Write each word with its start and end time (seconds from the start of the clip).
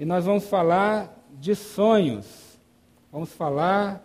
e 0.00 0.04
nós 0.06 0.24
vamos 0.24 0.46
falar 0.46 1.14
de 1.38 1.54
sonhos. 1.54 2.24
Vamos 3.12 3.30
falar 3.34 4.02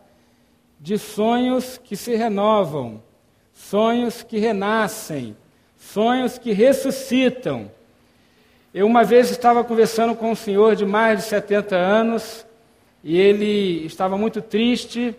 de 0.78 0.98
sonhos 0.98 1.80
que 1.82 1.96
se 1.96 2.18
renovam, 2.18 3.02
sonhos 3.54 4.22
que 4.22 4.38
renascem, 4.38 5.38
sonhos 5.78 6.38
que 6.38 6.52
ressuscitam. 6.52 7.72
Eu 8.74 8.86
uma 8.88 9.06
vez 9.06 9.32
estava 9.32 9.64
conversando 9.64 10.14
com 10.16 10.32
um 10.32 10.36
senhor 10.36 10.76
de 10.76 10.86
mais 10.86 11.20
de 11.20 11.24
70 11.30 11.78
anos 11.78 12.46
e 13.02 13.18
ele 13.18 13.86
estava 13.86 14.18
muito 14.18 14.42
triste 14.42 15.16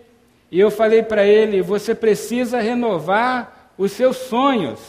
e 0.51 0.59
eu 0.59 0.69
falei 0.69 1.01
para 1.01 1.25
ele: 1.25 1.59
você 1.59 1.95
precisa 1.95 2.61
renovar 2.61 3.71
os 3.79 3.93
seus 3.93 4.15
sonhos. 4.17 4.79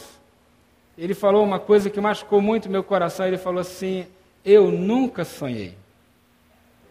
Ele 0.95 1.15
falou 1.15 1.43
uma 1.43 1.57
coisa 1.57 1.89
que 1.89 1.99
machucou 1.99 2.39
muito 2.39 2.69
meu 2.69 2.83
coração. 2.83 3.25
Ele 3.25 3.39
falou 3.39 3.61
assim: 3.61 4.05
eu 4.45 4.69
nunca 4.69 5.25
sonhei. 5.25 5.78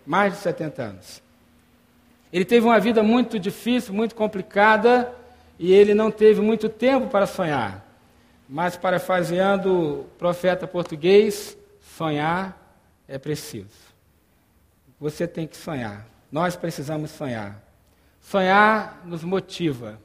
Mais 0.09 0.33
de 0.33 0.39
70 0.39 0.83
anos. 0.83 1.23
Ele 2.33 2.47
teve 2.47 2.65
uma 2.65 2.81
vida 2.81 3.03
muito 3.03 3.39
difícil, 3.39 3.93
muito 3.93 4.15
complicada, 4.15 5.15
e 5.59 5.71
ele 5.71 5.93
não 5.93 6.11
teve 6.11 6.41
muito 6.41 6.67
tempo 6.67 7.09
para 7.09 7.27
sonhar. 7.27 7.87
Mas, 8.49 8.75
parafraseando 8.75 10.01
o 10.01 10.05
profeta 10.19 10.67
português, 10.67 11.59
sonhar 11.79 12.75
é 13.07 13.19
preciso. 13.19 13.69
Você 14.99 15.29
tem 15.29 15.47
que 15.47 15.59
sonhar. 15.59 16.07
Nós 16.33 16.57
precisamos 16.57 17.11
sonhar. 17.11 17.63
Sonhar 18.19 19.03
nos 19.05 19.23
motiva. 19.23 20.01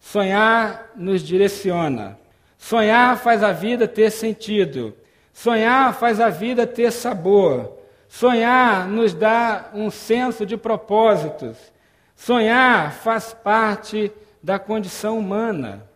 Sonhar 0.00 0.90
nos 0.96 1.22
direciona. 1.22 2.18
Sonhar 2.58 3.16
faz 3.16 3.44
a 3.44 3.52
vida 3.52 3.86
ter 3.86 4.10
sentido. 4.10 4.96
Sonhar 5.32 5.94
faz 5.94 6.18
a 6.18 6.28
vida 6.28 6.66
ter 6.66 6.90
sabor. 6.90 7.77
Sonhar 8.08 8.88
nos 8.88 9.12
dá 9.12 9.70
um 9.74 9.90
senso 9.90 10.46
de 10.46 10.56
propósitos. 10.56 11.56
Sonhar 12.16 12.92
faz 12.92 13.34
parte 13.34 14.10
da 14.42 14.58
condição 14.58 15.18
humana. 15.18 15.86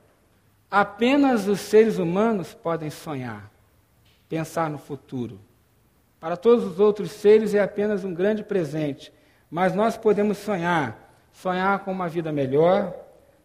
Apenas 0.70 1.48
os 1.48 1.60
seres 1.60 1.98
humanos 1.98 2.54
podem 2.54 2.90
sonhar, 2.90 3.50
pensar 4.28 4.70
no 4.70 4.78
futuro. 4.78 5.40
Para 6.20 6.36
todos 6.36 6.64
os 6.64 6.78
outros 6.78 7.10
seres 7.10 7.54
é 7.54 7.60
apenas 7.60 8.04
um 8.04 8.14
grande 8.14 8.44
presente, 8.44 9.12
mas 9.50 9.74
nós 9.74 9.96
podemos 9.96 10.38
sonhar, 10.38 11.12
sonhar 11.32 11.80
com 11.80 11.90
uma 11.90 12.08
vida 12.08 12.30
melhor, 12.30 12.94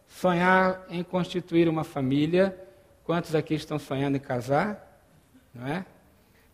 sonhar 0.06 0.86
em 0.88 1.02
constituir 1.02 1.68
uma 1.68 1.84
família. 1.84 2.56
Quantos 3.02 3.34
aqui 3.34 3.54
estão 3.54 3.78
sonhando 3.78 4.16
em 4.16 4.20
casar? 4.20 5.02
Não 5.52 5.66
é? 5.66 5.84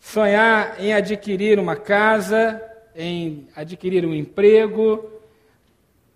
Sonhar 0.05 0.77
em 0.79 0.93
adquirir 0.93 1.59
uma 1.59 1.77
casa, 1.77 2.63
em 2.95 3.49
adquirir 3.57 4.05
um 4.05 4.15
emprego. 4.15 5.11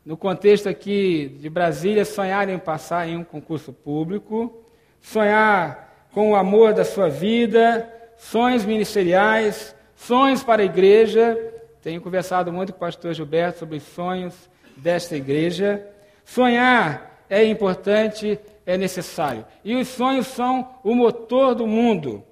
No 0.05 0.15
contexto 0.15 0.69
aqui 0.69 1.39
de 1.41 1.49
Brasília, 1.49 2.05
sonhar 2.05 2.51
em 2.51 2.59
passar 2.59 3.09
em 3.09 3.17
um 3.17 3.25
concurso 3.25 3.73
público, 3.73 4.63
sonhar 5.01 6.07
com 6.13 6.33
o 6.33 6.37
amor 6.37 6.75
da 6.75 6.85
sua 6.85 7.09
vida, 7.09 7.91
sonhos 8.19 8.65
ministeriais, 8.65 9.75
sonhos 9.97 10.43
para 10.43 10.61
a 10.61 10.67
igreja. 10.67 11.37
Tenho 11.83 12.03
conversado 12.03 12.53
muito 12.53 12.73
com 12.73 12.77
o 12.77 12.81
pastor 12.81 13.15
Gilberto 13.15 13.61
sobre 13.61 13.79
os 13.79 13.83
sonhos 13.85 14.35
desta 14.77 15.17
igreja. 15.17 15.85
Sonhar 16.27 17.25
é 17.29 17.43
importante, 17.43 18.39
é 18.67 18.77
necessário. 18.77 19.47
E 19.65 19.75
os 19.75 19.89
sonhos 19.89 20.27
são 20.27 20.75
o 20.85 20.95
motor 20.95 21.55
do 21.55 21.67
mundo. 21.67 22.23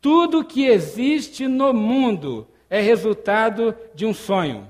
Tudo 0.00 0.44
que 0.44 0.66
existe 0.66 1.46
no 1.46 1.74
mundo 1.74 2.48
é 2.68 2.80
resultado 2.80 3.76
de 3.94 4.06
um 4.06 4.14
sonho. 4.14 4.66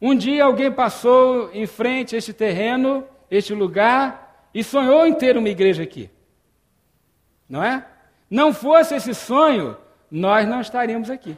Um 0.00 0.14
dia 0.14 0.44
alguém 0.44 0.70
passou 0.70 1.50
em 1.52 1.66
frente 1.66 2.14
a 2.14 2.18
este 2.18 2.32
terreno, 2.32 3.04
este 3.30 3.54
lugar, 3.54 4.48
e 4.52 4.62
sonhou 4.62 5.06
em 5.06 5.14
ter 5.14 5.36
uma 5.36 5.48
igreja 5.48 5.82
aqui. 5.82 6.10
Não 7.48 7.62
é? 7.62 7.86
Não 8.28 8.52
fosse 8.52 8.94
esse 8.94 9.14
sonho, 9.14 9.76
nós 10.10 10.46
não 10.46 10.60
estaríamos 10.60 11.08
aqui. 11.08 11.36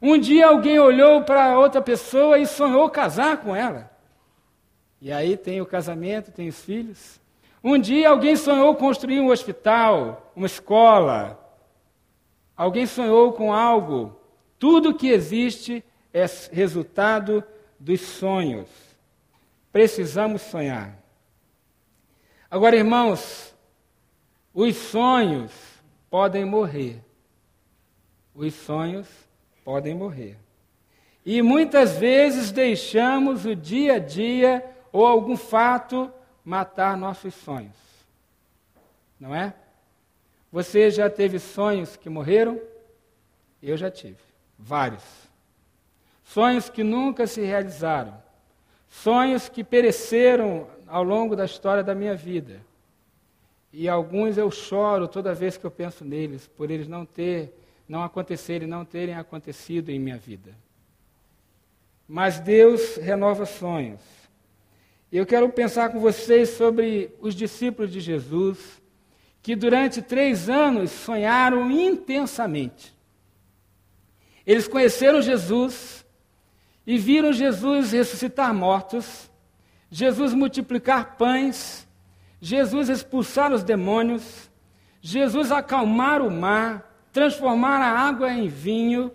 Um 0.00 0.18
dia 0.18 0.46
alguém 0.46 0.78
olhou 0.78 1.22
para 1.22 1.58
outra 1.58 1.80
pessoa 1.80 2.38
e 2.38 2.46
sonhou 2.46 2.88
casar 2.90 3.38
com 3.38 3.56
ela. 3.56 3.90
E 5.00 5.10
aí 5.10 5.36
tem 5.36 5.60
o 5.60 5.66
casamento, 5.66 6.30
tem 6.30 6.48
os 6.48 6.60
filhos. 6.60 7.20
Um 7.64 7.78
dia 7.78 8.10
alguém 8.10 8.36
sonhou 8.36 8.74
construir 8.76 9.20
um 9.20 9.30
hospital, 9.30 10.32
uma 10.36 10.46
escola, 10.46 11.45
Alguém 12.56 12.86
sonhou 12.86 13.32
com 13.32 13.52
algo? 13.52 14.18
Tudo 14.58 14.94
que 14.94 15.08
existe 15.08 15.84
é 16.12 16.24
resultado 16.50 17.44
dos 17.78 18.00
sonhos. 18.00 18.68
Precisamos 19.70 20.40
sonhar. 20.42 20.96
Agora, 22.50 22.76
irmãos, 22.76 23.54
os 24.54 24.74
sonhos 24.76 25.52
podem 26.08 26.44
morrer. 26.44 27.02
Os 28.34 28.54
sonhos 28.54 29.06
podem 29.62 29.94
morrer. 29.94 30.38
E 31.24 31.42
muitas 31.42 31.98
vezes 31.98 32.52
deixamos 32.52 33.44
o 33.44 33.54
dia 33.54 33.96
a 33.96 33.98
dia 33.98 34.64
ou 34.92 35.04
algum 35.04 35.36
fato 35.36 36.10
matar 36.44 36.96
nossos 36.96 37.34
sonhos. 37.34 37.76
Não 39.18 39.34
é? 39.34 39.52
Você 40.50 40.90
já 40.90 41.10
teve 41.10 41.38
sonhos 41.38 41.96
que 41.96 42.08
morreram? 42.08 42.60
Eu 43.62 43.76
já 43.76 43.90
tive, 43.90 44.18
vários. 44.58 45.04
Sonhos 46.24 46.68
que 46.68 46.82
nunca 46.82 47.26
se 47.26 47.40
realizaram. 47.40 48.14
Sonhos 48.88 49.48
que 49.48 49.64
pereceram 49.64 50.68
ao 50.86 51.02
longo 51.02 51.34
da 51.34 51.44
história 51.44 51.82
da 51.82 51.94
minha 51.94 52.14
vida. 52.14 52.60
E 53.72 53.88
alguns 53.88 54.38
eu 54.38 54.50
choro 54.50 55.08
toda 55.08 55.34
vez 55.34 55.56
que 55.56 55.66
eu 55.66 55.70
penso 55.70 56.04
neles, 56.04 56.48
por 56.56 56.70
eles 56.70 56.88
não 56.88 57.04
ter, 57.04 57.52
não 57.88 58.02
acontecerem, 58.02 58.66
não 58.66 58.84
terem 58.84 59.14
acontecido 59.14 59.90
em 59.90 59.98
minha 59.98 60.16
vida. 60.16 60.54
Mas 62.08 62.38
Deus 62.38 62.96
renova 62.96 63.44
sonhos. 63.44 64.00
Eu 65.12 65.26
quero 65.26 65.48
pensar 65.48 65.90
com 65.90 66.00
vocês 66.00 66.50
sobre 66.50 67.14
os 67.20 67.34
discípulos 67.34 67.92
de 67.92 68.00
Jesus 68.00 68.80
que 69.46 69.54
durante 69.54 70.02
três 70.02 70.48
anos 70.48 70.90
sonharam 70.90 71.70
intensamente. 71.70 72.92
Eles 74.44 74.66
conheceram 74.66 75.22
Jesus 75.22 76.04
e 76.84 76.98
viram 76.98 77.32
Jesus 77.32 77.92
ressuscitar 77.92 78.52
mortos, 78.52 79.30
Jesus 79.88 80.34
multiplicar 80.34 81.16
pães, 81.16 81.86
Jesus 82.40 82.88
expulsar 82.88 83.52
os 83.52 83.62
demônios, 83.62 84.50
Jesus 85.00 85.52
acalmar 85.52 86.22
o 86.22 86.28
mar, 86.28 86.92
transformar 87.12 87.80
a 87.80 88.00
água 88.00 88.32
em 88.32 88.48
vinho. 88.48 89.12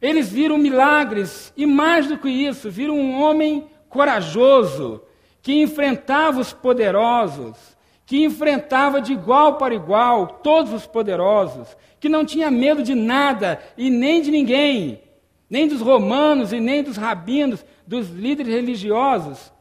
Eles 0.00 0.28
viram 0.28 0.58
milagres 0.58 1.52
e, 1.56 1.66
mais 1.66 2.06
do 2.06 2.16
que 2.16 2.28
isso, 2.28 2.70
viram 2.70 2.96
um 2.96 3.20
homem 3.20 3.66
corajoso 3.88 5.02
que 5.42 5.60
enfrentava 5.60 6.38
os 6.38 6.52
poderosos, 6.52 7.73
que 8.06 8.24
enfrentava 8.24 9.00
de 9.00 9.12
igual 9.12 9.56
para 9.56 9.74
igual 9.74 10.26
todos 10.26 10.72
os 10.72 10.86
poderosos, 10.86 11.76
que 11.98 12.08
não 12.08 12.24
tinha 12.24 12.50
medo 12.50 12.82
de 12.82 12.94
nada 12.94 13.60
e 13.76 13.88
nem 13.88 14.20
de 14.20 14.30
ninguém, 14.30 15.02
nem 15.48 15.66
dos 15.66 15.80
romanos 15.80 16.52
e 16.52 16.60
nem 16.60 16.82
dos 16.82 16.96
rabinos, 16.96 17.64
dos 17.86 18.10
líderes 18.10 18.52
religiosos. 18.52 19.52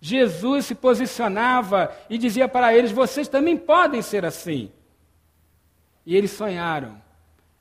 Jesus 0.00 0.66
se 0.66 0.74
posicionava 0.74 1.90
e 2.08 2.16
dizia 2.16 2.46
para 2.46 2.72
eles: 2.74 2.92
vocês 2.92 3.26
também 3.26 3.56
podem 3.56 4.00
ser 4.00 4.24
assim. 4.24 4.70
E 6.06 6.16
eles 6.16 6.30
sonharam 6.30 7.02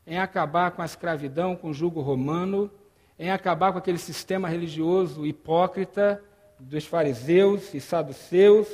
em 0.06 0.20
acabar 0.20 0.72
com 0.72 0.82
a 0.82 0.86
escravidão, 0.86 1.56
com 1.56 1.72
o 1.72 1.74
jugo 1.74 2.00
romano, 2.00 2.72
em 3.20 3.32
acabar 3.32 3.72
com 3.72 3.80
aquele 3.80 3.98
sistema 3.98 4.48
religioso 4.48 5.26
hipócrita 5.26 6.24
dos 6.60 6.86
fariseus 6.86 7.74
e 7.74 7.82
saduceus, 7.82 8.68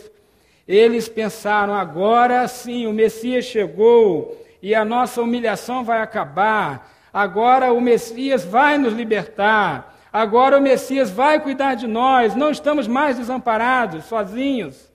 eles 0.68 1.10
pensaram: 1.10 1.74
agora 1.74 2.48
sim, 2.48 2.88
o 2.88 2.94
Messias 2.94 3.45
chegou 3.45 4.42
e 4.62 4.74
a 4.74 4.86
nossa 4.86 5.21
humilhação 5.21 5.83
vai 5.83 6.01
acabar. 6.01 6.92
Agora 7.12 7.71
o 7.74 7.81
Messias 7.81 8.44
vai 8.44 8.77
nos 8.77 8.94
libertar. 8.94 9.94
Agora 10.12 10.57
o 10.57 10.62
Messias 10.62 11.10
vai 11.10 11.39
cuidar 11.39 11.75
de 11.75 11.88
nós. 11.88 12.36
Não 12.36 12.51
estamos 12.51 12.88
mais 12.88 13.18
desamparados, 13.18 14.06
sozinhos. 14.06 14.92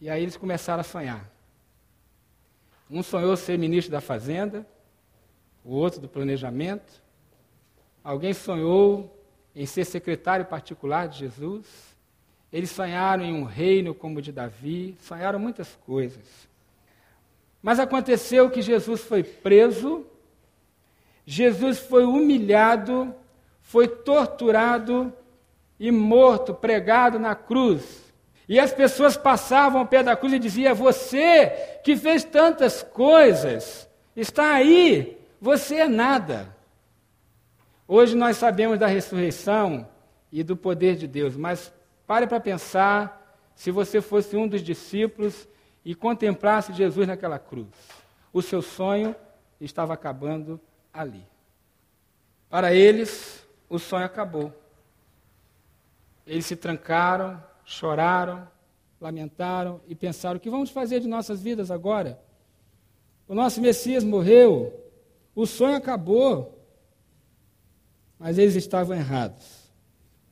E 0.00 0.08
aí 0.08 0.22
eles 0.22 0.36
começaram 0.36 0.80
a 0.80 0.84
sonhar. 0.84 1.28
Um 2.90 3.02
sonhou 3.02 3.36
ser 3.36 3.58
ministro 3.58 3.92
da 3.92 4.00
Fazenda, 4.00 4.66
o 5.64 5.74
outro 5.74 6.00
do 6.00 6.08
planejamento. 6.08 7.02
Alguém 8.02 8.32
sonhou 8.32 9.14
em 9.54 9.66
ser 9.66 9.84
secretário 9.84 10.44
particular 10.44 11.08
de 11.08 11.18
Jesus. 11.18 11.97
Eles 12.52 12.70
sonharam 12.70 13.24
em 13.24 13.32
um 13.32 13.44
reino 13.44 13.94
como 13.94 14.18
o 14.18 14.22
de 14.22 14.32
Davi, 14.32 14.96
sonharam 15.02 15.38
muitas 15.38 15.78
coisas. 15.86 16.48
Mas 17.62 17.78
aconteceu 17.78 18.48
que 18.50 18.62
Jesus 18.62 19.02
foi 19.02 19.22
preso, 19.22 20.06
Jesus 21.26 21.78
foi 21.78 22.04
humilhado, 22.04 23.14
foi 23.60 23.86
torturado 23.86 25.12
e 25.78 25.90
morto, 25.90 26.54
pregado 26.54 27.18
na 27.18 27.34
cruz. 27.34 28.08
E 28.48 28.58
as 28.58 28.72
pessoas 28.72 29.14
passavam 29.16 29.80
ao 29.80 29.86
pé 29.86 30.02
da 30.02 30.16
cruz 30.16 30.32
e 30.32 30.38
diziam: 30.38 30.74
Você 30.74 31.48
que 31.84 31.96
fez 31.96 32.24
tantas 32.24 32.82
coisas, 32.82 33.86
está 34.16 34.54
aí, 34.54 35.18
você 35.38 35.76
é 35.76 35.88
nada. 35.88 36.56
Hoje 37.86 38.16
nós 38.16 38.38
sabemos 38.38 38.78
da 38.78 38.86
ressurreição 38.86 39.86
e 40.32 40.42
do 40.42 40.56
poder 40.56 40.96
de 40.96 41.06
Deus, 41.06 41.36
mas 41.36 41.72
pare 42.08 42.26
para 42.26 42.40
pensar 42.40 43.38
se 43.54 43.70
você 43.70 44.00
fosse 44.00 44.34
um 44.34 44.48
dos 44.48 44.62
discípulos 44.62 45.46
e 45.84 45.94
contemplasse 45.94 46.72
Jesus 46.72 47.06
naquela 47.06 47.38
cruz. 47.38 47.68
O 48.32 48.40
seu 48.40 48.62
sonho 48.62 49.14
estava 49.60 49.92
acabando 49.92 50.58
ali. 50.90 51.22
Para 52.48 52.72
eles, 52.72 53.46
o 53.68 53.78
sonho 53.78 54.06
acabou. 54.06 54.50
Eles 56.26 56.46
se 56.46 56.56
trancaram, 56.56 57.42
choraram, 57.62 58.48
lamentaram 58.98 59.78
e 59.86 59.94
pensaram: 59.94 60.38
o 60.38 60.40
que 60.40 60.48
vamos 60.48 60.70
fazer 60.70 61.00
de 61.00 61.08
nossas 61.08 61.42
vidas 61.42 61.70
agora? 61.70 62.18
O 63.26 63.34
nosso 63.34 63.60
Messias 63.60 64.02
morreu, 64.02 64.72
o 65.34 65.44
sonho 65.44 65.76
acabou. 65.76 66.58
Mas 68.18 68.38
eles 68.38 68.56
estavam 68.56 68.96
errados. 68.96 69.70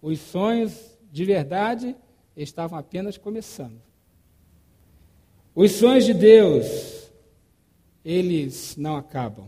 Os 0.00 0.18
sonhos 0.18 0.95
de 1.10 1.24
verdade 1.24 1.96
estavam 2.36 2.78
apenas 2.78 3.16
começando. 3.16 3.80
Os 5.54 5.72
sonhos 5.72 6.04
de 6.04 6.12
Deus, 6.12 7.10
eles 8.04 8.76
não 8.76 8.96
acabam. 8.96 9.46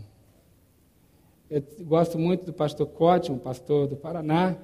Eu 1.50 1.62
gosto 1.80 2.18
muito 2.18 2.44
do 2.46 2.52
pastor 2.52 2.86
Cote, 2.86 3.30
um 3.30 3.38
pastor 3.38 3.86
do 3.86 3.96
Paraná, 3.96 4.56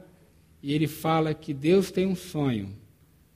e 0.62 0.72
ele 0.74 0.86
fala 0.86 1.34
que 1.34 1.52
Deus 1.52 1.90
tem 1.90 2.06
um 2.06 2.16
sonho 2.16 2.74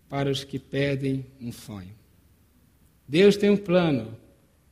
para 0.09 0.31
os 0.31 0.45
que 0.45 0.59
perdem 0.59 1.27
um 1.41 1.53
sonho. 1.53 1.95
Deus 3.07 3.37
tem 3.37 3.51
um 3.51 3.57
plano 3.57 4.17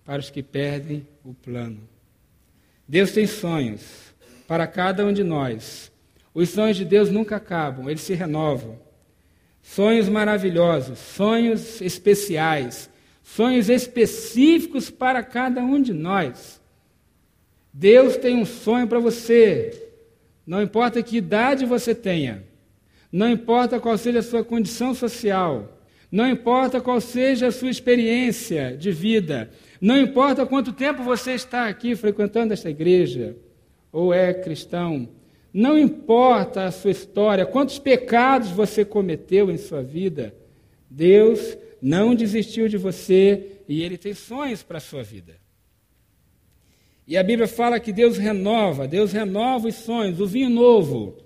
para 0.05 0.21
os 0.21 0.31
que 0.31 0.43
perdem 0.43 1.07
o 1.25 1.35
plano. 1.35 1.81
Deus 2.89 3.13
tem 3.13 3.27
sonhos 3.27 4.15
para 4.47 4.67
cada 4.67 5.05
um 5.05 5.13
de 5.13 5.25
nós. 5.25 5.91
Os 6.37 6.51
sonhos 6.51 6.77
de 6.77 6.85
Deus 6.85 7.11
nunca 7.11 7.37
acabam, 7.37 7.89
eles 7.89 8.03
se 8.03 8.13
renovam. 8.13 8.79
Sonhos 9.63 10.07
maravilhosos, 10.07 10.99
sonhos 10.99 11.81
especiais, 11.81 12.91
sonhos 13.23 13.71
específicos 13.71 14.91
para 14.91 15.23
cada 15.23 15.63
um 15.63 15.81
de 15.81 15.95
nós. 15.95 16.61
Deus 17.73 18.19
tem 18.19 18.37
um 18.37 18.45
sonho 18.45 18.87
para 18.87 18.99
você. 18.99 19.91
Não 20.47 20.61
importa 20.61 21.03
que 21.03 21.17
idade 21.17 21.65
você 21.65 21.95
tenha, 21.95 22.45
não 23.11 23.31
importa 23.31 23.81
qual 23.81 23.97
seja 23.97 24.19
a 24.19 24.23
sua 24.23 24.45
condição 24.45 24.93
social, 24.93 25.81
não 26.13 26.29
importa 26.29 26.83
qual 26.83 27.01
seja 27.01 27.47
a 27.47 27.51
sua 27.51 27.71
experiência 27.71 28.77
de 28.77 28.93
vida, 28.93 29.51
não 29.81 29.97
importa 29.99 30.45
quanto 30.45 30.75
tempo 30.75 31.03
você 31.03 31.33
está 31.33 31.67
aqui 31.67 31.97
frequentando 31.97 32.53
esta 32.53 32.69
igreja 32.69 33.35
ou 33.91 34.13
é 34.13 34.35
cristão, 34.35 35.09
não 35.57 35.79
importa 35.79 36.65
a 36.65 36.71
sua 36.71 36.91
história, 36.91 37.47
quantos 37.47 37.79
pecados 37.79 38.51
você 38.51 38.85
cometeu 38.85 39.51
em 39.51 39.57
sua 39.57 39.83
vida, 39.83 40.35
Deus 40.91 41.57
não 41.81 42.15
desistiu 42.15 42.69
de 42.69 42.77
você 42.77 43.63
e 43.67 43.83
Ele 43.83 43.97
tem 43.97 44.13
sonhos 44.13 44.63
para 44.63 44.77
a 44.77 44.83
sua 44.83 45.03
vida. 45.03 45.39
E 47.09 47.17
a 47.17 47.23
Bíblia 47.23 47.49
fala 47.49 47.81
que 47.81 47.91
Deus 47.91 48.19
renova, 48.19 48.87
Deus 48.87 49.13
renova 49.13 49.67
os 49.67 49.77
sonhos, 49.77 50.21
o 50.21 50.27
vinho 50.27 50.51
novo. 50.51 51.17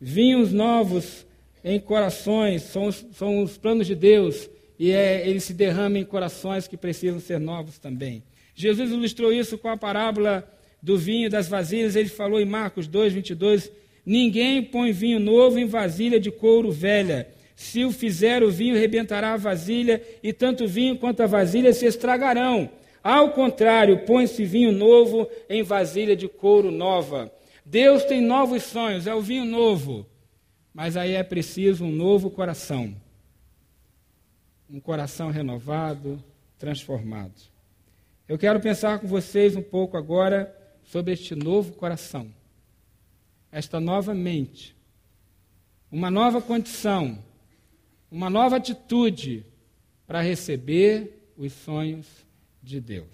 Vinhos 0.00 0.54
novos 0.54 1.26
em 1.62 1.78
corações 1.78 2.62
são 2.62 2.86
os, 2.86 3.06
são 3.12 3.42
os 3.42 3.58
planos 3.58 3.86
de 3.86 3.94
Deus 3.94 4.48
e 4.78 4.90
é, 4.90 5.28
ele 5.28 5.38
se 5.38 5.52
derrama 5.52 5.98
em 5.98 6.04
corações 6.06 6.66
que 6.66 6.78
precisam 6.78 7.20
ser 7.20 7.38
novos 7.38 7.78
também. 7.78 8.22
Jesus 8.54 8.90
ilustrou 8.90 9.30
isso 9.30 9.58
com 9.58 9.68
a 9.68 9.76
parábola 9.76 10.50
do 10.82 10.96
vinho 10.96 11.30
das 11.30 11.48
vasilhas. 11.48 11.96
Ele 11.96 12.08
falou 12.08 12.40
em 12.40 12.44
Marcos 12.44 12.86
2, 12.86 13.12
22: 13.12 13.70
Ninguém 14.04 14.62
põe 14.62 14.92
vinho 14.92 15.20
novo 15.20 15.58
em 15.58 15.66
vasilha 15.66 16.18
de 16.18 16.30
couro 16.30 16.70
velha. 16.70 17.28
Se 17.54 17.84
o 17.84 17.92
fizer, 17.92 18.42
o 18.42 18.50
vinho 18.50 18.74
rebentará 18.74 19.34
a 19.34 19.36
vasilha, 19.36 20.02
e 20.22 20.32
tanto 20.32 20.64
o 20.64 20.68
vinho 20.68 20.96
quanto 20.96 21.22
a 21.22 21.26
vasilha 21.26 21.72
se 21.74 21.84
estragarão. 21.84 22.70
Ao 23.04 23.32
contrário, 23.32 24.04
põe-se 24.06 24.44
vinho 24.44 24.72
novo 24.72 25.28
em 25.48 25.62
vasilha 25.62 26.16
de 26.16 26.26
couro 26.26 26.70
nova. 26.70 27.30
Deus 27.64 28.04
tem 28.04 28.20
novos 28.20 28.62
sonhos, 28.62 29.06
é 29.06 29.14
o 29.14 29.20
vinho 29.20 29.44
novo. 29.44 30.06
Mas 30.72 30.96
aí 30.96 31.12
é 31.12 31.22
preciso 31.22 31.84
um 31.84 31.90
novo 31.90 32.30
coração. 32.30 32.94
Um 34.68 34.80
coração 34.80 35.30
renovado, 35.30 36.22
transformado. 36.58 37.34
Eu 38.28 38.38
quero 38.38 38.60
pensar 38.60 39.00
com 39.00 39.06
vocês 39.06 39.56
um 39.56 39.62
pouco 39.62 39.96
agora 39.96 40.54
sobre 40.90 41.12
este 41.12 41.36
novo 41.36 41.72
coração. 41.74 42.34
Esta 43.52 43.78
nova 43.78 44.12
mente. 44.12 44.74
Uma 45.90 46.10
nova 46.10 46.42
condição. 46.42 47.22
Uma 48.10 48.28
nova 48.28 48.56
atitude 48.56 49.46
para 50.04 50.20
receber 50.20 51.30
os 51.36 51.52
sonhos 51.52 52.06
de 52.60 52.80
Deus. 52.80 53.06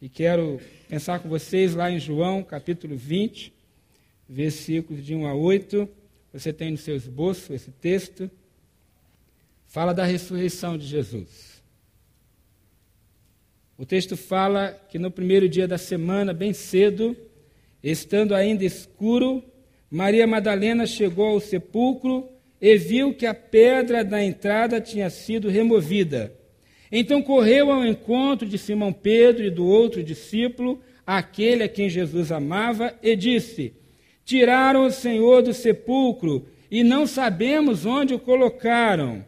E 0.00 0.08
quero 0.08 0.60
pensar 0.88 1.18
com 1.18 1.28
vocês 1.28 1.74
lá 1.74 1.90
em 1.90 1.98
João, 1.98 2.42
capítulo 2.44 2.96
20, 2.96 3.52
versículos 4.28 5.04
de 5.04 5.12
1 5.12 5.26
a 5.26 5.34
8. 5.34 5.88
Você 6.32 6.52
tem 6.52 6.70
no 6.70 6.78
seu 6.78 6.94
esboço 6.94 7.52
esse 7.52 7.72
texto. 7.72 8.30
Fala 9.66 9.92
da 9.92 10.04
ressurreição 10.04 10.78
de 10.78 10.86
Jesus. 10.86 11.51
O 13.82 13.84
texto 13.84 14.16
fala 14.16 14.80
que 14.88 14.96
no 14.96 15.10
primeiro 15.10 15.48
dia 15.48 15.66
da 15.66 15.76
semana, 15.76 16.32
bem 16.32 16.52
cedo, 16.52 17.16
estando 17.82 18.32
ainda 18.32 18.64
escuro, 18.64 19.42
Maria 19.90 20.24
Madalena 20.24 20.86
chegou 20.86 21.26
ao 21.26 21.40
sepulcro 21.40 22.28
e 22.60 22.76
viu 22.76 23.12
que 23.12 23.26
a 23.26 23.34
pedra 23.34 24.04
da 24.04 24.22
entrada 24.22 24.80
tinha 24.80 25.10
sido 25.10 25.48
removida. 25.48 26.32
Então 26.92 27.20
correu 27.20 27.72
ao 27.72 27.84
encontro 27.84 28.46
de 28.46 28.56
Simão 28.56 28.92
Pedro 28.92 29.44
e 29.44 29.50
do 29.50 29.66
outro 29.66 30.00
discípulo, 30.00 30.80
aquele 31.04 31.64
a 31.64 31.68
quem 31.68 31.88
Jesus 31.88 32.30
amava, 32.30 32.94
e 33.02 33.16
disse: 33.16 33.74
Tiraram 34.24 34.86
o 34.86 34.92
Senhor 34.92 35.42
do 35.42 35.52
sepulcro 35.52 36.46
e 36.70 36.84
não 36.84 37.04
sabemos 37.04 37.84
onde 37.84 38.14
o 38.14 38.18
colocaram. 38.20 39.24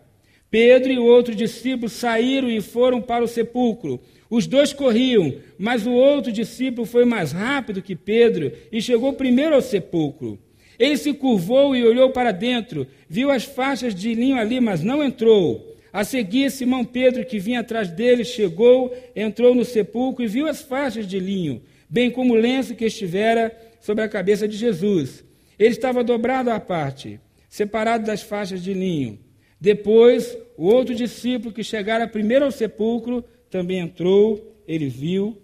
Pedro 0.49 0.93
e 0.93 0.99
o 1.01 1.05
outro 1.05 1.35
discípulo 1.35 1.89
saíram 1.89 2.49
e 2.49 2.61
foram 2.61 3.03
para 3.03 3.25
o 3.25 3.27
sepulcro. 3.27 4.01
Os 4.31 4.47
dois 4.47 4.73
corriam, 4.73 5.35
mas 5.59 5.87
o 5.87 5.93
outro 5.93 6.33
discípulo 6.33 6.87
foi 6.87 7.05
mais 7.05 7.33
rápido 7.33 7.83
que 7.83 7.95
Pedro 7.95 8.53
e 8.73 8.81
chegou 8.81 9.13
primeiro 9.13 9.55
ao 9.55 9.63
sepulcro. 9.63 10.39
Ele 10.79 10.97
se 10.97 11.13
curvou 11.13 11.77
e 11.77 11.85
olhou 11.85 12.11
para 12.11 12.33
dentro, 12.33 12.87
viu 13.09 13.31
as 13.31 13.45
faixas 13.45 13.95
de 13.95 14.15
linho 14.15 14.39
ali, 14.39 14.61
mas 14.61 14.83
não 14.83 15.03
entrou. 15.03 15.73
A 15.93 16.03
seguir, 16.03 16.51
Simão 16.51 16.85
Pedro, 16.85 17.25
que 17.25 17.39
vinha 17.39 17.61
atrás 17.61 17.89
dele, 17.89 18.25
chegou, 18.25 18.93
entrou 19.15 19.55
no 19.55 19.65
sepulcro 19.65 20.25
e 20.25 20.29
viu 20.29 20.49
as 20.49 20.61
faixas 20.61 21.07
de 21.07 21.21
linho, 21.21 21.63
bem 21.89 22.11
como 22.11 22.35
o 22.35 22.37
lenço 22.37 22.75
que 22.75 22.85
estivera 22.85 23.57
sobre 23.81 24.03
a 24.03 24.09
cabeça 24.09 24.49
de 24.49 24.57
Jesus. 24.57 25.23
Ele 25.57 25.71
estava 25.71 26.03
dobrado 26.03 26.51
à 26.51 26.59
parte, 26.59 27.21
separado 27.49 28.05
das 28.05 28.23
faixas 28.23 28.61
de 28.61 28.75
linho. 28.75 29.21
Depois, 29.61 30.37
o 30.57 30.67
outro 30.67 30.95
discípulo 30.95 31.55
que 31.55 31.63
chegara 31.63 32.09
primeiro 32.09 32.45
ao 32.45 32.51
sepulcro 32.51 33.25
também 33.55 33.79
entrou, 33.79 34.61
ele 34.67 34.89
viu 34.89 35.41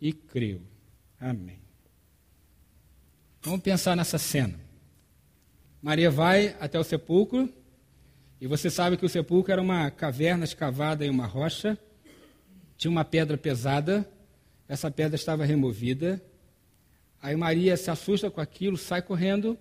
e 0.00 0.12
creu. 0.12 0.60
Amém. 1.20 1.60
Vamos 3.40 3.60
pensar 3.60 3.94
nessa 3.94 4.18
cena. 4.18 4.58
Maria 5.80 6.10
vai 6.10 6.56
até 6.58 6.80
o 6.80 6.82
sepulcro 6.82 7.48
e 8.40 8.48
você 8.48 8.68
sabe 8.68 8.96
que 8.96 9.06
o 9.06 9.08
sepulcro 9.08 9.52
era 9.52 9.62
uma 9.62 9.88
caverna 9.88 10.42
escavada 10.42 11.06
em 11.06 11.10
uma 11.10 11.26
rocha, 11.26 11.78
tinha 12.76 12.90
uma 12.90 13.04
pedra 13.04 13.38
pesada, 13.38 14.04
essa 14.66 14.90
pedra 14.90 15.14
estava 15.14 15.44
removida. 15.44 16.20
Aí 17.22 17.36
Maria 17.36 17.76
se 17.76 17.88
assusta 17.88 18.32
com 18.32 18.40
aquilo, 18.40 18.76
sai 18.76 19.00
correndo 19.00 19.56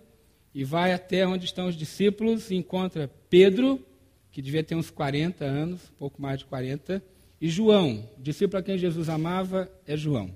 e 0.52 0.64
vai 0.64 0.94
até 0.94 1.28
onde 1.28 1.46
estão 1.46 1.68
os 1.68 1.76
discípulos 1.76 2.50
e 2.50 2.56
encontra 2.56 3.08
Pedro, 3.30 3.86
que 4.32 4.42
devia 4.42 4.64
ter 4.64 4.74
uns 4.74 4.90
40 4.90 5.46
anos, 5.46 5.94
pouco 6.00 6.20
mais 6.20 6.40
de 6.40 6.46
40, 6.46 7.12
e 7.44 7.50
João, 7.50 8.08
discípulo 8.18 8.60
a 8.60 8.64
quem 8.64 8.78
Jesus 8.78 9.10
amava, 9.10 9.70
é 9.86 9.98
João. 9.98 10.32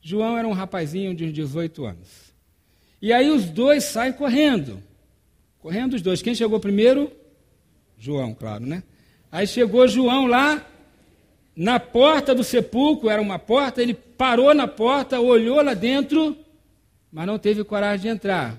João 0.00 0.38
era 0.38 0.48
um 0.48 0.52
rapazinho 0.52 1.14
de 1.14 1.26
uns 1.26 1.32
18 1.32 1.84
anos. 1.84 2.32
E 3.02 3.12
aí 3.12 3.30
os 3.30 3.44
dois 3.44 3.84
saem 3.84 4.14
correndo. 4.14 4.82
Correndo 5.58 5.92
os 5.92 6.00
dois. 6.00 6.22
Quem 6.22 6.34
chegou 6.34 6.58
primeiro? 6.58 7.12
João, 7.98 8.32
claro, 8.32 8.64
né? 8.64 8.82
Aí 9.30 9.46
chegou 9.46 9.86
João 9.86 10.26
lá, 10.26 10.66
na 11.54 11.78
porta 11.78 12.34
do 12.34 12.42
sepulcro, 12.42 13.10
era 13.10 13.20
uma 13.20 13.38
porta, 13.38 13.82
ele 13.82 13.92
parou 13.92 14.54
na 14.54 14.66
porta, 14.66 15.20
olhou 15.20 15.60
lá 15.60 15.74
dentro 15.74 16.34
mas 17.10 17.26
não 17.26 17.38
teve 17.38 17.64
coragem 17.64 18.02
de 18.02 18.08
entrar. 18.08 18.58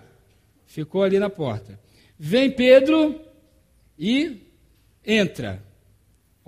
Ficou 0.65 1.03
ali 1.03 1.19
na 1.19 1.29
porta. 1.29 1.79
Vem 2.17 2.51
Pedro 2.51 3.19
e 3.97 4.37
entra. 5.05 5.63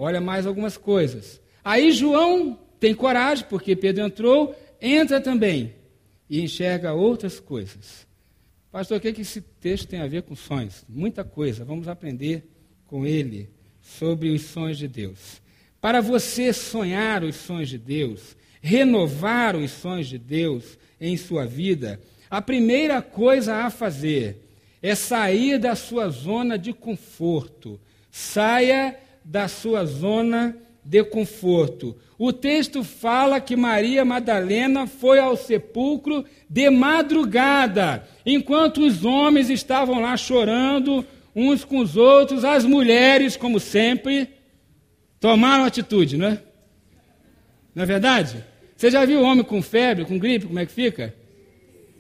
Olha 0.03 0.19
mais 0.19 0.47
algumas 0.47 0.77
coisas. 0.77 1.39
Aí 1.63 1.91
João 1.91 2.57
tem 2.79 2.91
coragem, 2.95 3.45
porque 3.47 3.75
Pedro 3.75 4.03
entrou, 4.03 4.55
entra 4.81 5.21
também 5.21 5.75
e 6.27 6.41
enxerga 6.41 6.91
outras 6.91 7.39
coisas. 7.39 8.07
Pastor, 8.71 8.97
o 8.97 8.99
que, 8.99 9.09
é 9.09 9.13
que 9.13 9.21
esse 9.21 9.41
texto 9.41 9.87
tem 9.87 10.01
a 10.01 10.07
ver 10.07 10.23
com 10.23 10.35
sonhos? 10.35 10.83
Muita 10.89 11.23
coisa. 11.23 11.63
Vamos 11.63 11.87
aprender 11.87 12.49
com 12.87 13.05
ele 13.05 13.51
sobre 13.79 14.29
os 14.29 14.41
sonhos 14.41 14.79
de 14.79 14.87
Deus. 14.87 15.39
Para 15.79 16.01
você 16.01 16.51
sonhar 16.51 17.23
os 17.23 17.35
sonhos 17.35 17.69
de 17.69 17.77
Deus, 17.77 18.35
renovar 18.59 19.55
os 19.55 19.69
sonhos 19.69 20.07
de 20.07 20.17
Deus 20.17 20.79
em 20.99 21.15
sua 21.15 21.45
vida, 21.45 22.01
a 22.27 22.41
primeira 22.41 23.03
coisa 23.03 23.57
a 23.57 23.69
fazer 23.69 24.47
é 24.81 24.95
sair 24.95 25.59
da 25.59 25.75
sua 25.75 26.09
zona 26.09 26.57
de 26.57 26.73
conforto. 26.73 27.79
Saia 28.09 28.97
da 29.31 29.47
sua 29.47 29.85
zona 29.85 30.57
de 30.83 31.05
conforto. 31.05 31.95
O 32.19 32.33
texto 32.33 32.83
fala 32.83 33.39
que 33.39 33.55
Maria 33.55 34.03
Madalena 34.03 34.85
foi 34.85 35.19
ao 35.19 35.37
sepulcro 35.37 36.25
de 36.49 36.69
madrugada, 36.69 38.05
enquanto 38.25 38.85
os 38.85 39.05
homens 39.05 39.49
estavam 39.49 40.01
lá 40.01 40.17
chorando 40.17 41.05
uns 41.33 41.63
com 41.63 41.77
os 41.77 41.95
outros, 41.95 42.43
as 42.43 42.65
mulheres, 42.65 43.37
como 43.37 43.57
sempre, 43.57 44.27
tomaram 45.17 45.63
atitude, 45.63 46.17
não 46.17 46.27
é? 46.27 46.43
Não 47.73 47.83
é 47.83 47.85
verdade? 47.85 48.43
Você 48.75 48.91
já 48.91 49.05
viu 49.05 49.21
homem 49.21 49.45
com 49.45 49.61
febre, 49.61 50.03
com 50.03 50.19
gripe, 50.19 50.45
como 50.45 50.59
é 50.59 50.65
que 50.65 50.73
fica? 50.73 51.15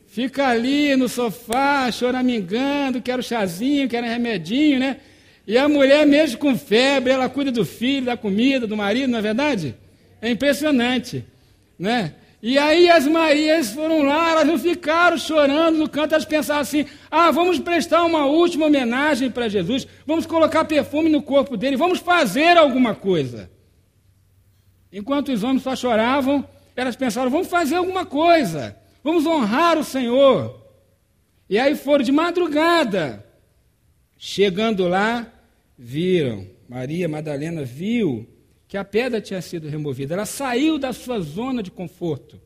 Fica 0.05 0.49
ali 0.49 0.97
no 0.97 1.07
sofá, 1.07 1.89
choramingando, 1.93 3.01
quero 3.01 3.23
chazinho, 3.23 3.87
quero 3.87 4.05
remedinho, 4.05 4.79
né? 4.79 4.97
E 5.47 5.57
a 5.57 5.67
mulher, 5.67 6.05
mesmo 6.05 6.37
com 6.37 6.57
febre, 6.57 7.11
ela 7.11 7.27
cuida 7.27 7.51
do 7.51 7.65
filho, 7.65 8.05
da 8.05 8.17
comida, 8.17 8.67
do 8.67 8.77
marido, 8.77 9.09
não 9.09 9.19
é 9.19 9.21
verdade? 9.21 9.75
É 10.21 10.29
impressionante, 10.29 11.25
né? 11.77 12.13
E 12.41 12.57
aí 12.57 12.89
as 12.89 13.05
Marias 13.05 13.71
foram 13.71 14.01
lá, 14.01 14.31
elas 14.31 14.47
não 14.47 14.57
ficaram 14.57 15.15
chorando 15.15 15.77
no 15.77 15.87
canto, 15.87 16.13
elas 16.13 16.25
pensaram 16.25 16.61
assim: 16.61 16.85
ah, 17.09 17.29
vamos 17.29 17.59
prestar 17.59 18.03
uma 18.03 18.25
última 18.25 18.65
homenagem 18.65 19.29
para 19.29 19.47
Jesus, 19.47 19.87
vamos 20.07 20.25
colocar 20.25 20.65
perfume 20.65 21.09
no 21.09 21.21
corpo 21.21 21.55
dele, 21.55 21.77
vamos 21.77 21.99
fazer 21.99 22.57
alguma 22.57 22.95
coisa. 22.95 23.49
Enquanto 24.91 25.31
os 25.31 25.43
homens 25.43 25.61
só 25.61 25.75
choravam, 25.75 26.43
elas 26.75 26.95
pensaram: 26.95 27.29
vamos 27.29 27.47
fazer 27.47 27.75
alguma 27.75 28.05
coisa, 28.07 28.75
vamos 29.03 29.25
honrar 29.27 29.77
o 29.77 29.83
Senhor. 29.83 30.59
E 31.47 31.59
aí 31.59 31.75
foram 31.75 32.03
de 32.03 32.11
madrugada. 32.11 33.23
Chegando 34.23 34.87
lá, 34.87 35.33
viram, 35.75 36.45
Maria 36.69 37.09
Madalena 37.09 37.63
viu 37.63 38.29
que 38.67 38.77
a 38.77 38.85
pedra 38.85 39.19
tinha 39.19 39.41
sido 39.41 39.67
removida. 39.67 40.13
Ela 40.13 40.27
saiu 40.27 40.77
da 40.77 40.93
sua 40.93 41.19
zona 41.19 41.63
de 41.63 41.71
conforto. 41.71 42.39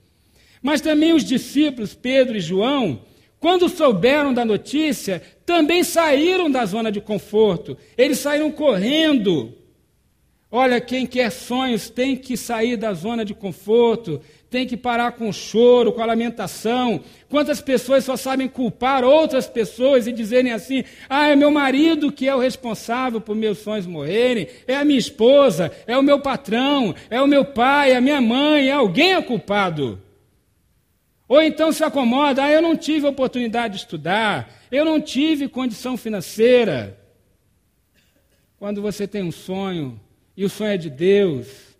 Mas 0.61 0.79
também 0.79 1.11
os 1.11 1.25
discípulos, 1.25 1.93
Pedro 1.93 2.37
e 2.37 2.39
João, 2.39 3.01
quando 3.41 3.67
souberam 3.67 4.33
da 4.33 4.45
notícia, 4.45 5.21
também 5.45 5.83
saíram 5.83 6.49
da 6.49 6.65
zona 6.65 6.89
de 6.89 7.01
conforto. 7.01 7.77
Eles 7.97 8.19
saíram 8.19 8.49
correndo. 8.53 9.53
Olha, 10.49 10.79
quem 10.79 11.05
quer 11.05 11.29
sonhos 11.29 11.89
tem 11.89 12.15
que 12.15 12.37
sair 12.37 12.77
da 12.77 12.93
zona 12.93 13.25
de 13.25 13.33
conforto, 13.33 14.21
tem 14.55 14.65
que 14.65 14.77
parar 14.77 15.11
com 15.11 15.27
o 15.27 15.33
choro, 15.33 15.91
com 15.91 16.01
a 16.01 16.05
lamentação. 16.05 17.03
Quantas 17.27 17.59
pessoas 17.59 18.05
só 18.05 18.15
sabem 18.15 18.47
culpar 18.47 19.03
outras 19.03 19.47
pessoas 19.47 20.07
e 20.07 20.13
dizerem 20.13 20.53
assim: 20.53 20.85
ah, 21.09 21.27
é 21.27 21.35
meu 21.35 21.51
marido 21.51 22.09
que 22.09 22.25
é 22.25 22.33
o 22.33 22.39
responsável 22.39 23.19
por 23.19 23.35
meus 23.35 23.57
sonhos 23.57 23.85
morrerem, 23.85 24.47
é 24.65 24.77
a 24.77 24.85
minha 24.85 24.97
esposa, 24.97 25.73
é 25.85 25.97
o 25.97 26.01
meu 26.01 26.21
patrão, 26.21 26.95
é 27.09 27.21
o 27.21 27.27
meu 27.27 27.43
pai, 27.43 27.91
é 27.91 27.97
a 27.97 28.01
minha 28.01 28.21
mãe, 28.21 28.69
é 28.69 28.71
alguém 28.71 29.11
é 29.11 29.21
culpado. 29.21 30.01
Ou 31.27 31.41
então 31.41 31.73
se 31.73 31.83
acomoda: 31.83 32.45
ah, 32.45 32.49
eu 32.49 32.61
não 32.61 32.77
tive 32.77 33.05
oportunidade 33.05 33.73
de 33.73 33.81
estudar, 33.81 34.49
eu 34.71 34.85
não 34.85 35.01
tive 35.01 35.49
condição 35.49 35.97
financeira. 35.97 36.97
Quando 38.57 38.81
você 38.81 39.05
tem 39.05 39.21
um 39.21 39.33
sonho 39.33 39.99
e 40.37 40.45
o 40.45 40.49
sonho 40.49 40.71
é 40.71 40.77
de 40.77 40.89
Deus, 40.89 41.75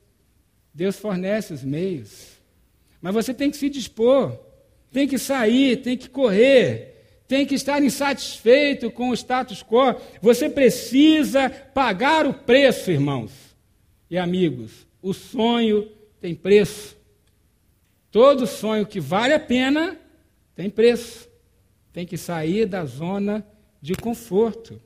Deus 0.73 0.99
fornece 0.99 1.53
os 1.53 1.63
meios. 1.63 2.34
Mas 3.05 3.13
você 3.13 3.35
tem 3.35 3.51
que 3.51 3.57
se 3.57 3.69
dispor, 3.69 4.35
tem 4.91 5.07
que 5.07 5.19
sair, 5.19 5.77
tem 5.77 5.95
que 5.95 6.09
correr, 6.09 7.19
tem 7.27 7.45
que 7.45 7.53
estar 7.53 7.79
insatisfeito 7.83 8.89
com 8.89 9.11
o 9.11 9.13
status 9.13 9.61
quo. 9.61 9.95
Você 10.23 10.49
precisa 10.49 11.47
pagar 11.47 12.25
o 12.25 12.33
preço, 12.33 12.89
irmãos 12.89 13.31
e 14.09 14.17
amigos. 14.17 14.87
O 15.03 15.13
sonho 15.13 15.87
tem 16.19 16.33
preço. 16.33 16.97
Todo 18.09 18.47
sonho 18.47 18.87
que 18.87 18.99
vale 18.99 19.35
a 19.35 19.39
pena 19.39 19.99
tem 20.55 20.67
preço. 20.67 21.29
Tem 21.93 22.07
que 22.07 22.17
sair 22.17 22.65
da 22.65 22.85
zona 22.85 23.45
de 23.79 23.93
conforto. 23.93 24.81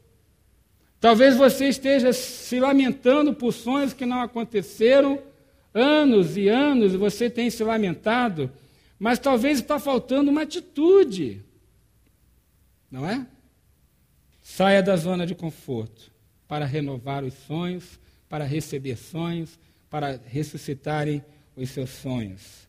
Talvez 0.99 1.37
você 1.37 1.69
esteja 1.69 2.11
se 2.11 2.59
lamentando 2.59 3.33
por 3.33 3.53
sonhos 3.53 3.93
que 3.93 4.05
não 4.05 4.19
aconteceram 4.19 5.28
anos 5.73 6.37
e 6.37 6.47
anos 6.47 6.93
você 6.93 7.29
tem 7.29 7.49
se 7.49 7.63
lamentado, 7.63 8.51
mas 8.97 9.19
talvez 9.19 9.59
está 9.59 9.79
faltando 9.79 10.29
uma 10.29 10.41
atitude. 10.41 11.41
Não 12.91 13.07
é? 13.07 13.25
Saia 14.41 14.81
da 14.81 14.95
zona 14.95 15.25
de 15.25 15.35
conforto 15.35 16.11
para 16.47 16.65
renovar 16.65 17.23
os 17.23 17.33
sonhos, 17.33 17.99
para 18.27 18.43
receber 18.43 18.97
sonhos, 18.97 19.59
para 19.89 20.19
ressuscitarem 20.25 21.23
os 21.55 21.69
seus 21.69 21.89
sonhos. 21.91 22.67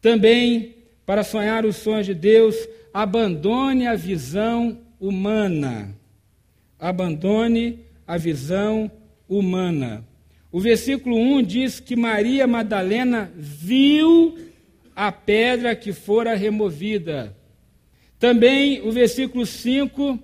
Também, 0.00 0.74
para 1.06 1.22
sonhar 1.22 1.64
os 1.64 1.76
sonhos 1.76 2.06
de 2.06 2.14
Deus, 2.14 2.56
abandone 2.92 3.86
a 3.86 3.94
visão 3.94 4.78
humana. 5.00 5.94
Abandone 6.78 7.80
a 8.06 8.16
visão 8.16 8.90
humana. 9.28 10.04
O 10.54 10.60
versículo 10.60 11.16
1 11.16 11.42
diz 11.42 11.80
que 11.80 11.96
Maria 11.96 12.46
Madalena 12.46 13.28
viu 13.34 14.38
a 14.94 15.10
pedra 15.10 15.74
que 15.74 15.92
fora 15.92 16.36
removida. 16.36 17.36
Também 18.20 18.80
o 18.82 18.92
versículo 18.92 19.44
5, 19.44 20.16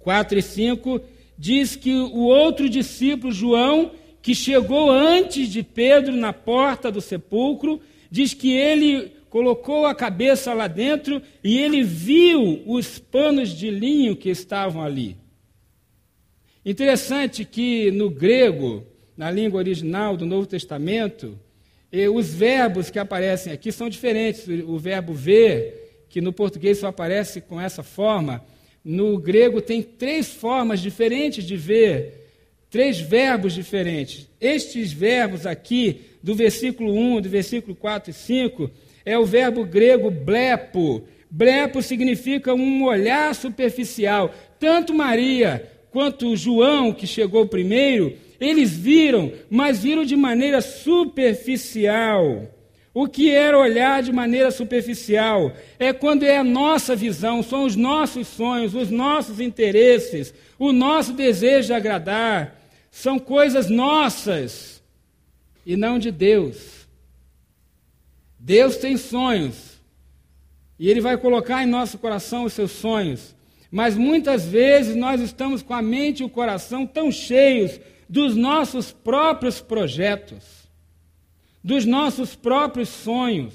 4 0.00 0.36
e 0.36 0.42
5, 0.42 1.00
diz 1.38 1.76
que 1.76 1.94
o 1.94 2.22
outro 2.22 2.68
discípulo, 2.68 3.32
João, 3.32 3.92
que 4.20 4.34
chegou 4.34 4.90
antes 4.90 5.46
de 5.46 5.62
Pedro 5.62 6.16
na 6.16 6.32
porta 6.32 6.90
do 6.90 7.00
sepulcro, 7.00 7.80
diz 8.10 8.34
que 8.34 8.52
ele 8.52 9.12
colocou 9.30 9.86
a 9.86 9.94
cabeça 9.94 10.52
lá 10.52 10.66
dentro 10.66 11.22
e 11.44 11.56
ele 11.60 11.84
viu 11.84 12.64
os 12.66 12.98
panos 12.98 13.50
de 13.50 13.70
linho 13.70 14.16
que 14.16 14.28
estavam 14.28 14.82
ali. 14.82 15.16
Interessante 16.66 17.44
que 17.44 17.92
no 17.92 18.10
grego, 18.10 18.90
na 19.16 19.30
língua 19.30 19.58
original 19.58 20.16
do 20.16 20.26
Novo 20.26 20.46
Testamento, 20.46 21.38
os 22.14 22.32
verbos 22.32 22.90
que 22.90 22.98
aparecem 22.98 23.52
aqui 23.52 23.70
são 23.70 23.88
diferentes. 23.88 24.46
O 24.66 24.78
verbo 24.78 25.12
ver, 25.12 26.04
que 26.08 26.20
no 26.20 26.32
português 26.32 26.78
só 26.78 26.88
aparece 26.88 27.40
com 27.40 27.60
essa 27.60 27.82
forma, 27.82 28.44
no 28.84 29.18
grego 29.18 29.60
tem 29.60 29.82
três 29.82 30.28
formas 30.28 30.80
diferentes 30.80 31.44
de 31.44 31.56
ver, 31.56 32.30
três 32.70 32.98
verbos 32.98 33.52
diferentes. 33.52 34.28
Estes 34.40 34.92
verbos 34.92 35.46
aqui, 35.46 36.00
do 36.22 36.34
versículo 36.34 36.92
1, 36.94 37.20
do 37.20 37.28
versículo 37.28 37.76
4 37.76 38.10
e 38.10 38.14
5, 38.14 38.70
é 39.04 39.18
o 39.18 39.26
verbo 39.26 39.64
grego 39.64 40.10
blepo. 40.10 41.04
Blepo 41.30 41.82
significa 41.82 42.54
um 42.54 42.84
olhar 42.84 43.34
superficial. 43.34 44.34
Tanto 44.58 44.94
Maria 44.94 45.70
quanto 45.90 46.34
João, 46.36 46.92
que 46.92 47.06
chegou 47.06 47.46
primeiro, 47.46 48.16
eles 48.42 48.76
viram, 48.76 49.32
mas 49.48 49.82
viram 49.82 50.04
de 50.04 50.16
maneira 50.16 50.60
superficial. 50.60 52.48
O 52.94 53.08
que 53.08 53.30
era 53.30 53.58
olhar 53.58 54.02
de 54.02 54.12
maneira 54.12 54.50
superficial? 54.50 55.52
É 55.78 55.92
quando 55.92 56.24
é 56.24 56.36
a 56.36 56.44
nossa 56.44 56.94
visão, 56.94 57.42
são 57.42 57.64
os 57.64 57.74
nossos 57.74 58.28
sonhos, 58.28 58.74
os 58.74 58.90
nossos 58.90 59.40
interesses, 59.40 60.34
o 60.58 60.72
nosso 60.72 61.12
desejo 61.12 61.68
de 61.68 61.72
agradar. 61.72 62.60
São 62.90 63.18
coisas 63.18 63.70
nossas 63.70 64.82
e 65.64 65.76
não 65.76 65.98
de 65.98 66.10
Deus. 66.10 66.86
Deus 68.38 68.76
tem 68.76 68.96
sonhos 68.96 69.80
e 70.78 70.90
Ele 70.90 71.00
vai 71.00 71.16
colocar 71.16 71.62
em 71.62 71.66
nosso 71.66 71.96
coração 71.96 72.44
os 72.44 72.52
seus 72.52 72.72
sonhos. 72.72 73.34
Mas 73.70 73.96
muitas 73.96 74.44
vezes 74.44 74.94
nós 74.94 75.18
estamos 75.20 75.62
com 75.62 75.72
a 75.72 75.80
mente 75.80 76.20
e 76.20 76.24
o 76.24 76.28
coração 76.28 76.86
tão 76.86 77.10
cheios 77.10 77.80
dos 78.12 78.36
nossos 78.36 78.92
próprios 78.92 79.62
projetos, 79.62 80.68
dos 81.64 81.86
nossos 81.86 82.36
próprios 82.36 82.90
sonhos. 82.90 83.54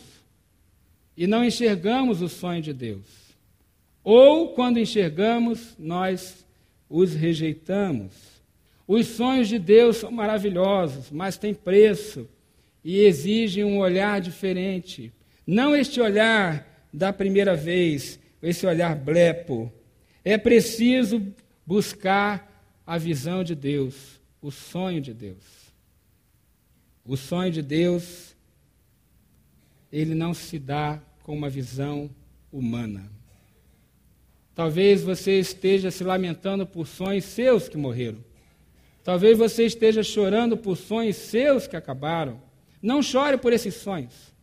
e 1.16 1.28
não 1.28 1.44
enxergamos 1.44 2.22
o 2.24 2.30
sonho 2.30 2.62
de 2.62 2.74
Deus. 2.74 3.06
Ou, 4.04 4.50
quando 4.54 4.80
enxergamos, 4.80 5.76
nós 5.78 6.44
os 6.90 7.14
rejeitamos. 7.14 8.14
Os 8.88 9.06
sonhos 9.08 9.48
de 9.48 9.60
Deus 9.60 9.98
são 9.98 10.12
maravilhosos, 10.12 11.12
mas 11.12 11.38
têm 11.38 11.54
preço 11.54 12.28
e 12.84 13.02
exigem 13.02 13.64
um 13.64 13.78
olhar 13.78 14.22
diferente. 14.22 15.12
Não 15.46 15.76
este 15.76 16.02
olhar 16.02 16.88
da 16.92 17.14
primeira 17.14 17.56
vez, 17.56 18.20
esse 18.42 18.66
olhar 18.66 18.96
blepo. 18.96 19.72
É 20.24 20.36
preciso 20.38 21.22
buscar 21.66 22.64
a 22.86 22.98
visão 22.98 23.44
de 23.44 23.54
Deus, 23.54 24.16
o 24.41 24.51
sonho 24.51 25.01
de 25.01 25.13
Deus. 25.13 25.67
O 27.06 27.15
sonho 27.15 27.51
de 27.51 27.62
Deus, 27.62 28.36
ele 29.91 30.13
não 30.13 30.34
se 30.34 30.60
dá 30.60 31.01
com 31.24 31.36
uma 31.36 31.50
visão 31.50 32.10
humana. 32.51 33.10
Talvez 34.53 35.03
você 35.03 35.39
esteja 35.39 35.91
se 35.91 36.03
lamentando 36.03 36.65
por 36.65 36.88
sonhos 36.88 37.25
seus 37.25 37.70
que 37.70 37.77
morreram. 37.77 38.24
Talvez 39.03 39.38
você 39.38 39.65
esteja 39.65 40.03
chorando 40.03 40.58
por 40.58 40.75
sonhos 40.75 41.15
seus 41.15 41.67
que 41.67 41.75
acabaram. 41.75 42.41
Não 42.82 43.01
chore 43.01 43.38
por 43.38 43.53
esses 43.53 43.75
sonhos. 43.75 44.34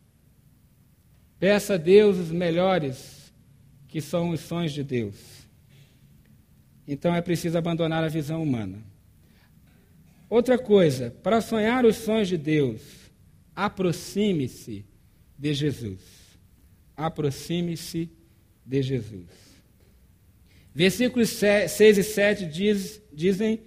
Peça 1.39 1.75
a 1.75 1.77
Deus 1.77 2.17
os 2.17 2.31
melhores, 2.31 3.31
que 3.87 4.01
são 4.01 4.29
os 4.29 4.39
sonhos 4.39 4.71
de 4.71 4.83
Deus. 4.83 5.45
Então 6.87 7.13
é 7.13 7.21
preciso 7.21 7.57
abandonar 7.57 8.03
a 8.03 8.07
visão 8.07 8.41
humana. 8.41 8.94
Outra 10.35 10.57
coisa, 10.57 11.15
para 11.23 11.39
sonhar 11.39 11.85
os 11.85 11.95
sonhos 11.95 12.27
de 12.27 12.37
Deus, 12.37 12.81
aproxime-se 13.55 14.83
de 15.37 15.53
Jesus 15.53 16.25
aproxime-se 16.95 18.09
de 18.65 18.81
Jesus. 18.81 19.27
Versículos 20.73 21.29
6 21.29 21.79
e 21.97 22.03
7 22.03 22.45
diz, 22.45 23.01
dizem 23.13 23.59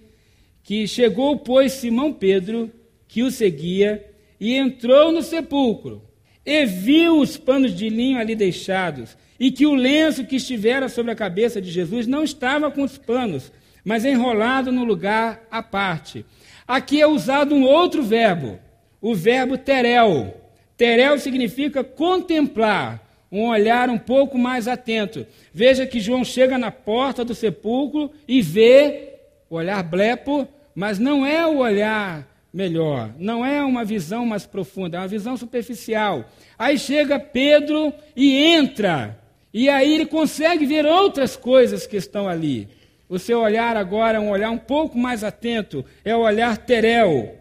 que 0.62 0.86
chegou, 0.86 1.38
pois, 1.38 1.72
Simão 1.72 2.12
Pedro, 2.12 2.70
que 3.06 3.22
o 3.22 3.30
seguia, 3.30 4.04
e 4.38 4.54
entrou 4.54 5.10
no 5.10 5.22
sepulcro, 5.22 6.02
e 6.44 6.66
viu 6.66 7.18
os 7.18 7.36
panos 7.36 7.74
de 7.74 7.88
linho 7.88 8.18
ali 8.18 8.34
deixados, 8.34 9.16
e 9.40 9.50
que 9.50 9.66
o 9.66 9.74
lenço 9.74 10.26
que 10.26 10.36
estivera 10.36 10.88
sobre 10.88 11.12
a 11.12 11.16
cabeça 11.16 11.60
de 11.60 11.70
Jesus 11.70 12.06
não 12.06 12.22
estava 12.22 12.70
com 12.70 12.82
os 12.82 12.98
panos, 12.98 13.50
mas 13.84 14.04
enrolado 14.04 14.70
no 14.70 14.84
lugar 14.84 15.46
à 15.50 15.62
parte. 15.62 16.26
Aqui 16.68 17.00
é 17.00 17.06
usado 17.06 17.54
um 17.54 17.64
outro 17.64 18.02
verbo, 18.02 18.58
o 19.00 19.14
verbo 19.14 19.56
terel. 19.56 20.34
Terel 20.76 21.18
significa 21.18 21.82
contemplar, 21.82 23.02
um 23.32 23.48
olhar 23.48 23.88
um 23.88 23.96
pouco 23.96 24.36
mais 24.36 24.68
atento. 24.68 25.26
Veja 25.50 25.86
que 25.86 25.98
João 25.98 26.22
chega 26.22 26.58
na 26.58 26.70
porta 26.70 27.24
do 27.24 27.34
sepulcro 27.34 28.10
e 28.28 28.42
vê 28.42 29.14
o 29.48 29.56
olhar 29.56 29.82
blepo, 29.82 30.46
mas 30.74 30.98
não 30.98 31.24
é 31.24 31.46
o 31.46 31.56
olhar 31.56 32.28
melhor, 32.52 33.14
não 33.18 33.44
é 33.44 33.62
uma 33.62 33.84
visão 33.84 34.26
mais 34.26 34.44
profunda, 34.44 34.98
é 34.98 35.00
uma 35.00 35.08
visão 35.08 35.38
superficial. 35.38 36.26
Aí 36.58 36.78
chega 36.78 37.18
Pedro 37.18 37.94
e 38.14 38.36
entra, 38.36 39.18
e 39.54 39.70
aí 39.70 39.94
ele 39.94 40.04
consegue 40.04 40.66
ver 40.66 40.84
outras 40.84 41.34
coisas 41.34 41.86
que 41.86 41.96
estão 41.96 42.28
ali. 42.28 42.68
O 43.08 43.18
seu 43.18 43.40
olhar 43.40 43.76
agora 43.76 44.18
é 44.18 44.20
um 44.20 44.30
olhar 44.30 44.50
um 44.50 44.58
pouco 44.58 44.98
mais 44.98 45.24
atento, 45.24 45.84
é 46.04 46.14
o 46.14 46.20
olhar 46.20 46.58
terel. 46.58 47.36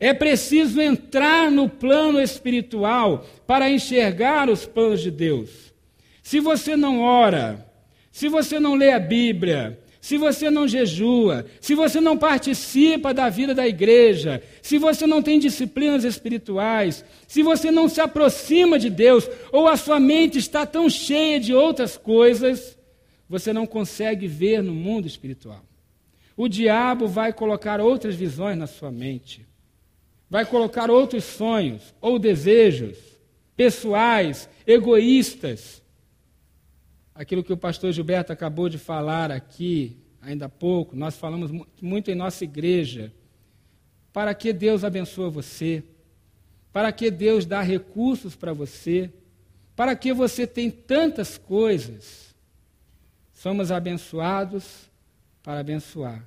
É 0.00 0.14
preciso 0.14 0.80
entrar 0.80 1.50
no 1.50 1.68
plano 1.68 2.20
espiritual 2.20 3.26
para 3.46 3.68
enxergar 3.68 4.48
os 4.48 4.64
planos 4.64 5.02
de 5.02 5.10
Deus. 5.10 5.74
Se 6.22 6.40
você 6.40 6.76
não 6.76 7.00
ora, 7.00 7.66
se 8.10 8.28
você 8.28 8.58
não 8.58 8.74
lê 8.74 8.92
a 8.92 8.98
Bíblia, 8.98 9.78
se 10.00 10.16
você 10.16 10.48
não 10.50 10.66
jejua, 10.66 11.44
se 11.60 11.74
você 11.74 12.00
não 12.00 12.16
participa 12.16 13.12
da 13.12 13.28
vida 13.28 13.54
da 13.54 13.68
igreja, 13.68 14.42
se 14.62 14.78
você 14.78 15.06
não 15.06 15.20
tem 15.20 15.38
disciplinas 15.38 16.04
espirituais, 16.04 17.04
se 17.26 17.42
você 17.42 17.70
não 17.70 17.88
se 17.88 18.00
aproxima 18.00 18.78
de 18.78 18.88
Deus, 18.88 19.28
ou 19.52 19.68
a 19.68 19.76
sua 19.76 20.00
mente 20.00 20.38
está 20.38 20.64
tão 20.64 20.88
cheia 20.88 21.38
de 21.38 21.52
outras 21.52 21.96
coisas, 21.96 22.77
você 23.28 23.52
não 23.52 23.66
consegue 23.66 24.26
ver 24.26 24.62
no 24.62 24.72
mundo 24.72 25.06
espiritual. 25.06 25.64
O 26.36 26.48
diabo 26.48 27.06
vai 27.06 27.32
colocar 27.32 27.80
outras 27.80 28.14
visões 28.14 28.56
na 28.56 28.66
sua 28.66 28.90
mente 28.90 29.48
vai 30.30 30.44
colocar 30.44 30.90
outros 30.90 31.24
sonhos 31.24 31.94
ou 32.00 32.18
desejos 32.18 32.98
pessoais, 33.56 34.48
egoístas. 34.66 35.82
Aquilo 37.14 37.42
que 37.42 37.52
o 37.52 37.56
pastor 37.56 37.92
Gilberto 37.92 38.32
acabou 38.32 38.68
de 38.68 38.78
falar 38.78 39.32
aqui, 39.32 39.96
ainda 40.20 40.46
há 40.46 40.48
pouco, 40.48 40.94
nós 40.94 41.16
falamos 41.16 41.50
muito 41.80 42.10
em 42.10 42.14
nossa 42.14 42.44
igreja. 42.44 43.12
Para 44.12 44.32
que 44.34 44.52
Deus 44.52 44.84
abençoe 44.84 45.30
você? 45.30 45.82
Para 46.72 46.92
que 46.92 47.10
Deus 47.10 47.44
dá 47.44 47.60
recursos 47.60 48.36
para 48.36 48.52
você? 48.52 49.10
Para 49.74 49.96
que 49.96 50.12
você 50.12 50.46
tem 50.46 50.70
tantas 50.70 51.36
coisas? 51.36 52.27
Somos 53.38 53.70
abençoados 53.70 54.90
para 55.44 55.60
abençoar, 55.60 56.24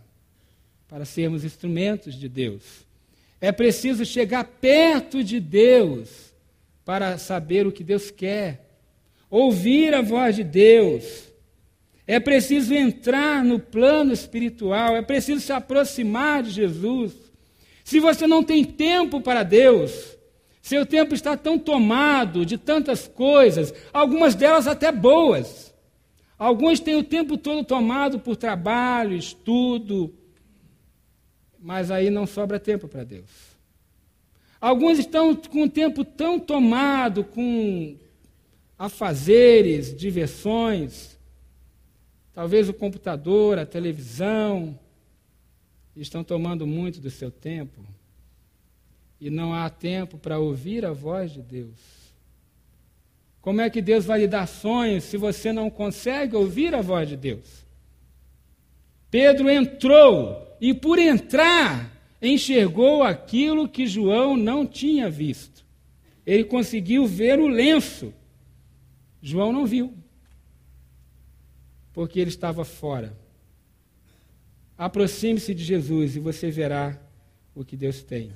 para 0.88 1.04
sermos 1.04 1.44
instrumentos 1.44 2.16
de 2.16 2.30
Deus. 2.30 2.88
É 3.42 3.52
preciso 3.52 4.06
chegar 4.06 4.46
perto 4.46 5.22
de 5.22 5.38
Deus 5.38 6.34
para 6.86 7.18
saber 7.18 7.68
o 7.68 7.72
que 7.72 7.84
Deus 7.84 8.10
quer, 8.10 8.66
ouvir 9.30 9.94
a 9.94 10.02
voz 10.02 10.38
de 10.38 10.46
Deus. 10.46 11.26
É 12.08 12.18
preciso 12.18 12.74
entrar 12.74 13.44
no 13.44 13.60
plano 13.60 14.14
espiritual, 14.14 14.96
é 14.96 15.02
preciso 15.02 15.42
se 15.42 15.52
aproximar 15.52 16.42
de 16.44 16.52
Jesus. 16.52 17.12
Se 17.84 18.00
você 18.00 18.26
não 18.26 18.42
tem 18.42 18.64
tempo 18.64 19.20
para 19.20 19.44
Deus, 19.44 20.18
seu 20.62 20.86
tempo 20.86 21.14
está 21.14 21.36
tão 21.36 21.60
tomado 21.60 22.46
de 22.46 22.58
tantas 22.58 23.06
coisas, 23.06 23.74
algumas 23.92 24.34
delas 24.34 24.66
até 24.66 24.94
boas. 24.94 25.71
Alguns 26.42 26.80
têm 26.80 26.96
o 26.96 27.04
tempo 27.04 27.38
todo 27.38 27.64
tomado 27.64 28.20
por 28.20 28.36
trabalho, 28.36 29.16
estudo, 29.16 30.12
mas 31.60 31.92
aí 31.92 32.10
não 32.10 32.26
sobra 32.26 32.60
tempo 32.60 32.88
para 32.88 33.04
Deus. 33.04 33.30
Alguns 34.60 34.98
estão 34.98 35.36
com 35.36 35.66
o 35.66 35.70
tempo 35.70 36.04
tão 36.04 36.40
tomado 36.40 37.24
com 37.24 37.96
afazeres, 38.76 39.96
diversões, 39.96 41.16
talvez 42.34 42.68
o 42.68 42.74
computador, 42.74 43.60
a 43.60 43.66
televisão, 43.68 44.80
estão 45.96 46.24
tomando 46.24 46.66
muito 46.66 47.00
do 47.00 47.12
seu 47.12 47.30
tempo 47.30 47.86
e 49.20 49.30
não 49.30 49.54
há 49.54 49.70
tempo 49.70 50.18
para 50.18 50.40
ouvir 50.40 50.88
a 50.88 50.92
voz 50.92 51.34
de 51.34 51.44
Deus. 51.44 52.01
Como 53.42 53.60
é 53.60 53.70
que 53.70 53.82
Deus 53.82 54.06
vai 54.06 54.20
lhe 54.20 54.28
dar 54.28 54.48
sonhos 54.48 55.04
se 55.04 55.18
você 55.18 55.52
não 55.52 55.70
consegue 55.70 56.36
ouvir 56.36 56.76
a 56.76 56.82
voz 56.82 57.10
de 57.10 57.18
Deus? 57.18 57.66
Pedro 59.10 59.50
entrou 59.50 60.56
e 60.62 60.74
por 60.74 61.00
entrar, 61.00 61.92
enxergou 62.22 63.04
aquilo 63.04 63.68
que 63.68 63.88
João 63.88 64.38
não 64.38 64.66
tinha 64.66 65.10
visto. 65.10 65.66
Ele 66.26 66.44
conseguiu 66.44 67.08
ver 67.08 67.40
o 67.40 67.48
lenço. 67.48 68.14
João 69.22 69.52
não 69.52 69.66
viu, 69.66 69.94
porque 71.94 72.20
ele 72.20 72.30
estava 72.30 72.64
fora. 72.64 73.18
Aproxime-se 74.78 75.54
de 75.54 75.64
Jesus 75.64 76.16
e 76.16 76.20
você 76.20 76.50
verá 76.50 77.00
o 77.54 77.66
que 77.66 77.76
Deus 77.76 78.02
tem. 78.02 78.32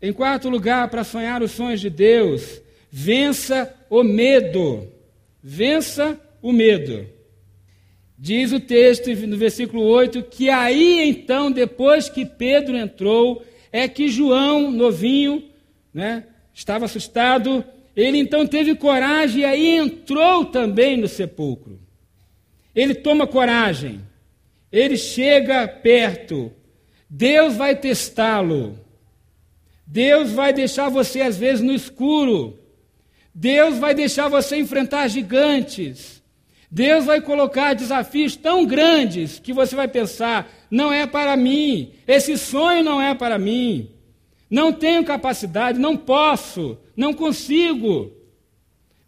Em 0.00 0.12
quarto 0.12 0.48
lugar, 0.48 0.88
para 0.88 1.02
sonhar 1.02 1.42
os 1.42 1.50
sonhos 1.50 1.80
de 1.80 1.90
Deus, 1.90 2.62
vença 2.90 3.74
o 3.88 4.02
medo. 4.02 4.88
Vença 5.42 6.20
o 6.42 6.52
medo. 6.52 7.06
Diz 8.18 8.52
o 8.52 8.58
texto 8.58 9.14
no 9.26 9.36
versículo 9.36 9.82
8 9.82 10.24
que 10.24 10.50
aí 10.50 11.08
então, 11.08 11.52
depois 11.52 12.08
que 12.08 12.26
Pedro 12.26 12.76
entrou, 12.76 13.44
é 13.70 13.86
que 13.86 14.08
João, 14.08 14.72
novinho, 14.72 15.44
né, 15.94 16.24
estava 16.52 16.86
assustado, 16.86 17.64
ele 17.94 18.18
então 18.18 18.46
teve 18.46 18.74
coragem 18.74 19.42
e 19.42 19.44
aí 19.44 19.76
entrou 19.76 20.44
também 20.44 20.96
no 20.96 21.06
sepulcro. 21.06 21.78
Ele 22.74 22.94
toma 22.94 23.26
coragem, 23.26 24.00
ele 24.70 24.96
chega 24.96 25.66
perto, 25.68 26.52
Deus 27.08 27.56
vai 27.56 27.76
testá-lo, 27.76 28.78
Deus 29.86 30.32
vai 30.32 30.52
deixar 30.52 30.88
você 30.88 31.20
às 31.20 31.36
vezes 31.36 31.64
no 31.64 31.72
escuro, 31.72 32.57
Deus 33.40 33.78
vai 33.78 33.94
deixar 33.94 34.26
você 34.26 34.56
enfrentar 34.56 35.06
gigantes. 35.06 36.20
Deus 36.68 37.04
vai 37.04 37.20
colocar 37.20 37.72
desafios 37.72 38.34
tão 38.34 38.66
grandes 38.66 39.38
que 39.38 39.52
você 39.52 39.76
vai 39.76 39.86
pensar: 39.86 40.50
não 40.68 40.92
é 40.92 41.06
para 41.06 41.36
mim, 41.36 41.92
esse 42.04 42.36
sonho 42.36 42.82
não 42.82 43.00
é 43.00 43.14
para 43.14 43.38
mim, 43.38 43.90
não 44.50 44.72
tenho 44.72 45.04
capacidade, 45.04 45.78
não 45.78 45.96
posso, 45.96 46.76
não 46.96 47.14
consigo. 47.14 48.12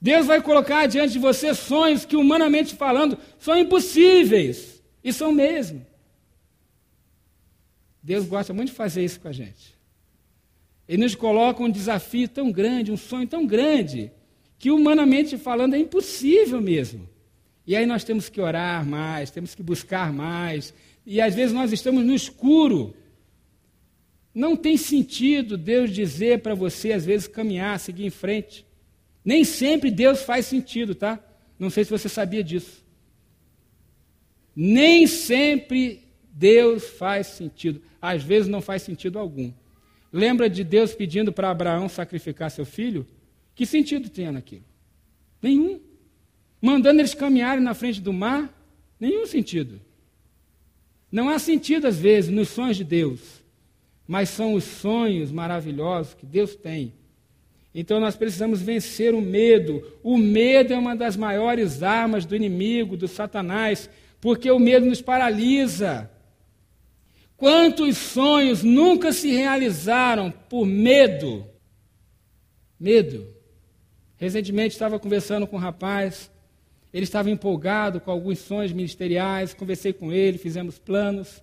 Deus 0.00 0.26
vai 0.26 0.40
colocar 0.40 0.86
diante 0.86 1.14
de 1.14 1.18
você 1.18 1.52
sonhos 1.52 2.04
que, 2.04 2.14
humanamente 2.14 2.76
falando, 2.76 3.18
são 3.36 3.58
impossíveis. 3.58 4.80
E 5.02 5.12
são 5.12 5.32
mesmo. 5.32 5.84
Deus 8.00 8.26
gosta 8.26 8.54
muito 8.54 8.68
de 8.68 8.76
fazer 8.76 9.04
isso 9.04 9.18
com 9.18 9.28
a 9.28 9.32
gente. 9.32 9.74
Ele 10.88 11.02
nos 11.02 11.16
coloca 11.16 11.62
um 11.62 11.70
desafio 11.70 12.28
tão 12.28 12.52
grande, 12.52 12.92
um 12.92 12.96
sonho 12.96 13.26
tão 13.26 13.44
grande, 13.44 14.12
que 14.60 14.70
humanamente 14.70 15.38
falando 15.38 15.74
é 15.74 15.78
impossível 15.78 16.60
mesmo. 16.60 17.08
E 17.66 17.74
aí 17.74 17.86
nós 17.86 18.04
temos 18.04 18.28
que 18.28 18.42
orar 18.42 18.86
mais, 18.86 19.30
temos 19.30 19.54
que 19.54 19.62
buscar 19.62 20.12
mais. 20.12 20.74
E 21.06 21.18
às 21.18 21.34
vezes 21.34 21.54
nós 21.54 21.72
estamos 21.72 22.04
no 22.04 22.14
escuro. 22.14 22.94
Não 24.34 24.54
tem 24.54 24.76
sentido 24.76 25.56
Deus 25.56 25.90
dizer 25.90 26.40
para 26.40 26.54
você, 26.54 26.92
às 26.92 27.06
vezes, 27.06 27.26
caminhar, 27.26 27.80
seguir 27.80 28.04
em 28.04 28.10
frente. 28.10 28.66
Nem 29.24 29.44
sempre 29.44 29.90
Deus 29.90 30.22
faz 30.22 30.44
sentido, 30.44 30.94
tá? 30.94 31.18
Não 31.58 31.70
sei 31.70 31.84
se 31.84 31.90
você 31.90 32.08
sabia 32.08 32.44
disso. 32.44 32.84
Nem 34.54 35.06
sempre 35.06 36.02
Deus 36.30 36.84
faz 36.84 37.28
sentido. 37.28 37.80
Às 38.00 38.22
vezes 38.22 38.46
não 38.46 38.60
faz 38.60 38.82
sentido 38.82 39.18
algum. 39.18 39.50
Lembra 40.12 40.50
de 40.50 40.62
Deus 40.62 40.94
pedindo 40.94 41.32
para 41.32 41.50
Abraão 41.50 41.88
sacrificar 41.88 42.50
seu 42.50 42.66
filho? 42.66 43.06
Que 43.60 43.66
sentido 43.66 44.08
tinha 44.08 44.32
naquilo? 44.32 44.64
Nenhum. 45.42 45.78
Mandando 46.62 47.02
eles 47.02 47.12
caminharem 47.12 47.62
na 47.62 47.74
frente 47.74 48.00
do 48.00 48.10
mar? 48.10 48.50
Nenhum 48.98 49.26
sentido. 49.26 49.78
Não 51.12 51.28
há 51.28 51.38
sentido, 51.38 51.86
às 51.86 51.98
vezes, 51.98 52.30
nos 52.30 52.48
sonhos 52.48 52.78
de 52.78 52.84
Deus, 52.84 53.20
mas 54.08 54.30
são 54.30 54.54
os 54.54 54.64
sonhos 54.64 55.30
maravilhosos 55.30 56.14
que 56.14 56.24
Deus 56.24 56.56
tem. 56.56 56.94
Então 57.74 58.00
nós 58.00 58.16
precisamos 58.16 58.62
vencer 58.62 59.14
o 59.14 59.20
medo. 59.20 59.86
O 60.02 60.16
medo 60.16 60.72
é 60.72 60.78
uma 60.78 60.96
das 60.96 61.14
maiores 61.14 61.82
armas 61.82 62.24
do 62.24 62.34
inimigo, 62.34 62.96
do 62.96 63.06
Satanás, 63.06 63.90
porque 64.22 64.50
o 64.50 64.58
medo 64.58 64.86
nos 64.86 65.02
paralisa. 65.02 66.10
Quantos 67.36 67.98
sonhos 67.98 68.62
nunca 68.62 69.12
se 69.12 69.30
realizaram 69.30 70.30
por 70.48 70.64
medo? 70.64 71.44
Medo. 72.80 73.38
Recentemente 74.20 74.74
estava 74.74 74.98
conversando 74.98 75.46
com 75.46 75.56
um 75.56 75.58
rapaz, 75.58 76.30
ele 76.92 77.04
estava 77.04 77.30
empolgado 77.30 78.02
com 78.02 78.10
alguns 78.10 78.38
sonhos 78.40 78.70
ministeriais, 78.70 79.54
conversei 79.54 79.94
com 79.94 80.12
ele, 80.12 80.36
fizemos 80.36 80.78
planos. 80.78 81.42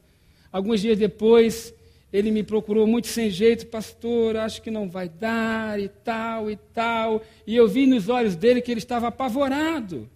Alguns 0.51 0.81
dias 0.81 0.95
depois, 0.95 1.73
ele 2.13 2.29
me 2.29 2.43
procurou 2.43 2.85
muito 2.85 3.07
sem 3.07 3.31
jeito, 3.31 3.65
pastor, 3.65 4.37
acho 4.37 4.61
que 4.61 4.69
não 4.69 4.87
vai 4.87 5.09
dar 5.09 5.79
e 5.79 5.89
tal 5.89 6.51
e 6.51 6.55
tal. 6.55 7.23
E 7.47 7.55
eu 7.55 7.67
vi 7.67 7.87
nos 7.87 8.09
olhos 8.09 8.35
dele 8.35 8.61
que 8.61 8.69
ele 8.69 8.79
estava 8.79 9.07
apavorado, 9.07 10.07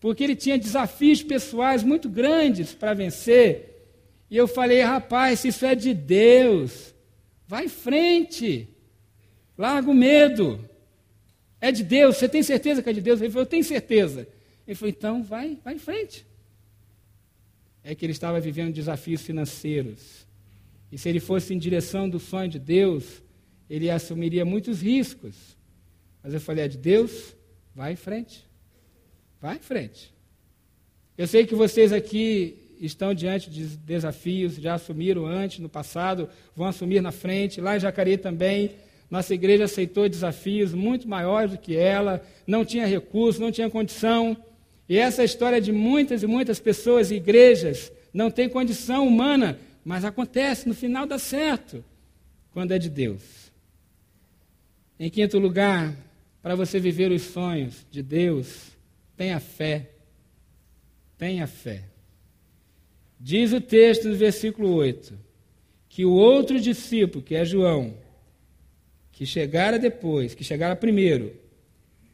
porque 0.00 0.24
ele 0.24 0.36
tinha 0.36 0.56
desafios 0.56 1.22
pessoais 1.22 1.82
muito 1.82 2.08
grandes 2.08 2.72
para 2.72 2.94
vencer. 2.94 3.90
E 4.30 4.38
eu 4.38 4.48
falei, 4.48 4.80
rapaz, 4.80 5.44
isso 5.44 5.66
é 5.66 5.74
de 5.74 5.92
Deus, 5.92 6.94
vai 7.46 7.66
em 7.66 7.68
frente, 7.68 8.66
larga 9.58 9.90
o 9.90 9.94
medo. 9.94 10.66
É 11.60 11.72
de 11.72 11.82
Deus, 11.82 12.16
você 12.16 12.28
tem 12.28 12.42
certeza 12.42 12.82
que 12.82 12.88
é 12.88 12.92
de 12.92 13.00
Deus? 13.00 13.20
Ele 13.20 13.30
falou, 13.30 13.42
eu 13.42 13.50
tenho 13.50 13.64
certeza. 13.64 14.28
Ele 14.66 14.74
falou, 14.74 14.90
então 14.90 15.22
vai, 15.22 15.58
vai 15.64 15.74
em 15.74 15.78
frente. 15.78 16.24
É 17.82 17.94
que 17.94 18.04
ele 18.04 18.12
estava 18.12 18.38
vivendo 18.40 18.72
desafios 18.72 19.22
financeiros. 19.22 20.26
E 20.90 20.98
se 20.98 21.08
ele 21.08 21.20
fosse 21.20 21.52
em 21.52 21.58
direção 21.58 22.08
do 22.08 22.18
sonho 22.18 22.48
de 22.48 22.58
Deus, 22.58 23.22
ele 23.68 23.90
assumiria 23.90 24.44
muitos 24.44 24.82
riscos. 24.82 25.34
Mas 26.22 26.34
eu 26.34 26.40
falei, 26.40 26.64
é 26.64 26.68
de 26.68 26.78
Deus? 26.78 27.34
Vai 27.74 27.92
em 27.92 27.96
frente. 27.96 28.44
Vai 29.40 29.56
em 29.56 29.60
frente. 29.60 30.12
Eu 31.16 31.26
sei 31.26 31.46
que 31.46 31.54
vocês 31.54 31.92
aqui 31.92 32.76
estão 32.80 33.12
diante 33.12 33.50
de 33.50 33.64
desafios, 33.78 34.54
já 34.54 34.74
assumiram 34.74 35.26
antes, 35.26 35.58
no 35.58 35.68
passado, 35.68 36.28
vão 36.54 36.66
assumir 36.66 37.00
na 37.00 37.10
frente. 37.10 37.60
Lá 37.60 37.76
em 37.76 37.80
Jacareí 37.80 38.16
também, 38.16 38.72
nossa 39.10 39.34
igreja 39.34 39.64
aceitou 39.64 40.08
desafios 40.08 40.74
muito 40.74 41.08
maiores 41.08 41.52
do 41.52 41.58
que 41.58 41.76
ela, 41.76 42.22
não 42.46 42.64
tinha 42.64 42.86
recurso, 42.86 43.40
não 43.40 43.50
tinha 43.50 43.70
condição. 43.70 44.36
E 44.88 44.98
essa 44.98 45.22
é 45.22 45.24
história 45.24 45.60
de 45.60 45.72
muitas 45.72 46.22
e 46.22 46.26
muitas 46.26 46.60
pessoas 46.60 47.10
e 47.10 47.16
igrejas 47.16 47.90
não 48.12 48.30
tem 48.30 48.48
condição 48.48 49.06
humana, 49.06 49.58
mas 49.84 50.04
acontece, 50.04 50.68
no 50.68 50.74
final 50.74 51.06
dá 51.06 51.18
certo, 51.18 51.84
quando 52.52 52.72
é 52.72 52.78
de 52.78 52.90
Deus. 52.90 53.52
Em 54.98 55.08
quinto 55.08 55.38
lugar, 55.38 55.94
para 56.42 56.54
você 56.54 56.78
viver 56.80 57.10
os 57.10 57.22
sonhos 57.22 57.86
de 57.90 58.02
Deus, 58.02 58.76
tenha 59.16 59.40
fé. 59.40 59.90
Tenha 61.16 61.46
fé. 61.46 61.84
Diz 63.18 63.52
o 63.52 63.60
texto 63.60 64.08
no 64.08 64.16
versículo 64.16 64.72
8 64.74 65.28
que 65.88 66.04
o 66.04 66.12
outro 66.12 66.60
discípulo, 66.60 67.24
que 67.24 67.34
é 67.34 67.44
João, 67.44 67.94
que 69.18 69.26
chegara 69.26 69.80
depois, 69.80 70.32
que 70.32 70.44
chegara 70.44 70.76
primeiro, 70.76 71.34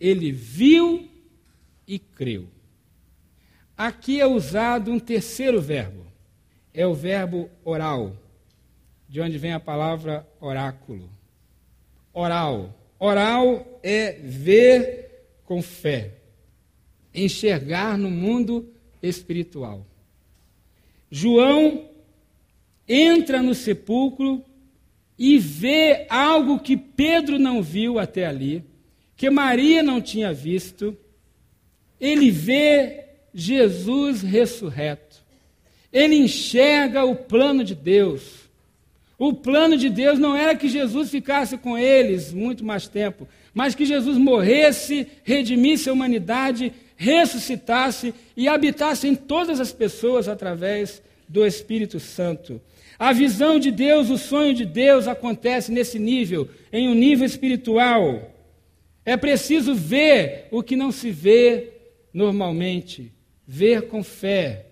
ele 0.01 0.33
viu 0.33 1.07
e 1.87 1.99
creu. 1.99 2.49
Aqui 3.77 4.23
é 4.23 4.27
usado 4.27 4.91
um 4.91 4.99
terceiro 4.99 5.61
verbo, 5.61 6.07
é 6.73 6.87
o 6.87 6.95
verbo 6.95 7.51
oral, 7.63 8.17
de 9.07 9.21
onde 9.21 9.37
vem 9.37 9.53
a 9.53 9.61
palavra 9.61 10.27
oráculo. 10.41 11.11
Oral. 12.11 12.75
Oral 12.99 13.79
é 13.83 14.13
ver 14.13 15.37
com 15.45 15.61
fé, 15.61 16.15
enxergar 17.15 17.99
no 17.99 18.11
mundo 18.11 18.73
espiritual. 19.03 19.87
João 21.11 21.87
entra 22.89 23.43
no 23.43 23.55
sepulcro 23.55 24.43
e 25.19 25.39
vê 25.39 26.07
algo 26.09 26.59
que 26.59 26.77
Pedro 26.77 27.39
não 27.39 27.63
viu 27.63 27.99
até 27.99 28.27
ali, 28.27 28.65
que 29.17 29.31
Maria 29.31 29.83
não 29.83 30.01
tinha 30.01 30.33
visto. 30.33 30.97
Ele 32.01 32.31
vê 32.31 33.05
Jesus 33.33 34.23
ressurreto. 34.23 35.23
Ele 35.93 36.17
enxerga 36.17 37.05
o 37.05 37.15
plano 37.15 37.63
de 37.63 37.75
Deus. 37.75 38.45
O 39.17 39.33
plano 39.33 39.77
de 39.77 39.89
Deus 39.89 40.19
não 40.19 40.37
era 40.37 40.57
que 40.57 40.69
Jesus 40.69 41.11
ficasse 41.11 41.57
com 41.57 41.79
eles 41.79 42.33
muito 42.33 42.65
mais 42.65 42.89
tempo, 42.89 43.29
mas 43.55 43.75
que 43.75 43.85
Jesus 43.85 44.19
morresse, 44.19 45.07
redimisse 45.23 45.89
a 45.89 45.93
humanidade 45.93 46.73
ressuscitasse 46.97 48.15
e 48.37 48.49
habitasse 48.49 49.07
em 49.07 49.15
todas 49.15 49.61
as 49.61 49.73
pessoas 49.73 50.29
através 50.29 51.03
do 51.29 51.45
Espírito 51.45 51.99
Santo. 51.99 52.61
A 52.99 53.13
visão 53.13 53.59
de 53.59 53.71
Deus, 53.71 54.11
o 54.11 54.19
sonho 54.19 54.55
de 54.55 54.65
Deus 54.65 55.09
acontece 55.09 55.73
nesse 55.73 55.99
nível, 55.99 56.49
em 56.73 56.89
um 56.89 56.95
nível 56.95 57.27
espiritual. 57.27 58.31
É 59.05 59.17
preciso 59.17 59.75
ver 59.75 60.49
o 60.51 60.63
que 60.63 60.77
não 60.77 60.93
se 60.93 61.11
vê 61.11 61.73
normalmente, 62.13 63.13
ver 63.47 63.89
com 63.89 64.03
fé, 64.03 64.67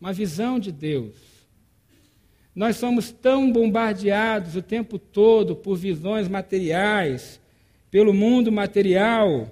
uma 0.00 0.12
visão 0.12 0.58
de 0.58 0.72
Deus. 0.72 1.14
Nós 2.54 2.76
somos 2.76 3.10
tão 3.10 3.50
bombardeados 3.50 4.56
o 4.56 4.62
tempo 4.62 4.98
todo 4.98 5.54
por 5.54 5.76
visões 5.76 6.28
materiais, 6.28 7.40
pelo 7.90 8.12
mundo 8.12 8.50
material, 8.50 9.50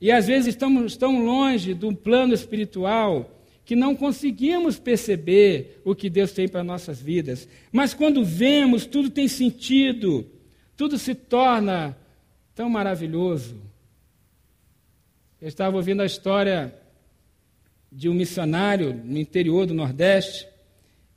e 0.00 0.12
às 0.12 0.26
vezes 0.26 0.48
estamos 0.48 0.96
tão 0.96 1.24
longe 1.24 1.74
do 1.74 1.94
plano 1.94 2.34
espiritual 2.34 3.37
que 3.68 3.76
não 3.76 3.94
conseguimos 3.94 4.78
perceber 4.78 5.82
o 5.84 5.94
que 5.94 6.08
Deus 6.08 6.32
tem 6.32 6.48
para 6.48 6.64
nossas 6.64 7.02
vidas. 7.02 7.46
Mas 7.70 7.92
quando 7.92 8.24
vemos, 8.24 8.86
tudo 8.86 9.10
tem 9.10 9.28
sentido, 9.28 10.26
tudo 10.74 10.96
se 10.96 11.14
torna 11.14 11.94
tão 12.54 12.70
maravilhoso. 12.70 13.60
Eu 15.38 15.48
estava 15.48 15.76
ouvindo 15.76 16.00
a 16.00 16.06
história 16.06 16.74
de 17.92 18.08
um 18.08 18.14
missionário 18.14 18.94
no 19.04 19.18
interior 19.18 19.66
do 19.66 19.74
Nordeste. 19.74 20.48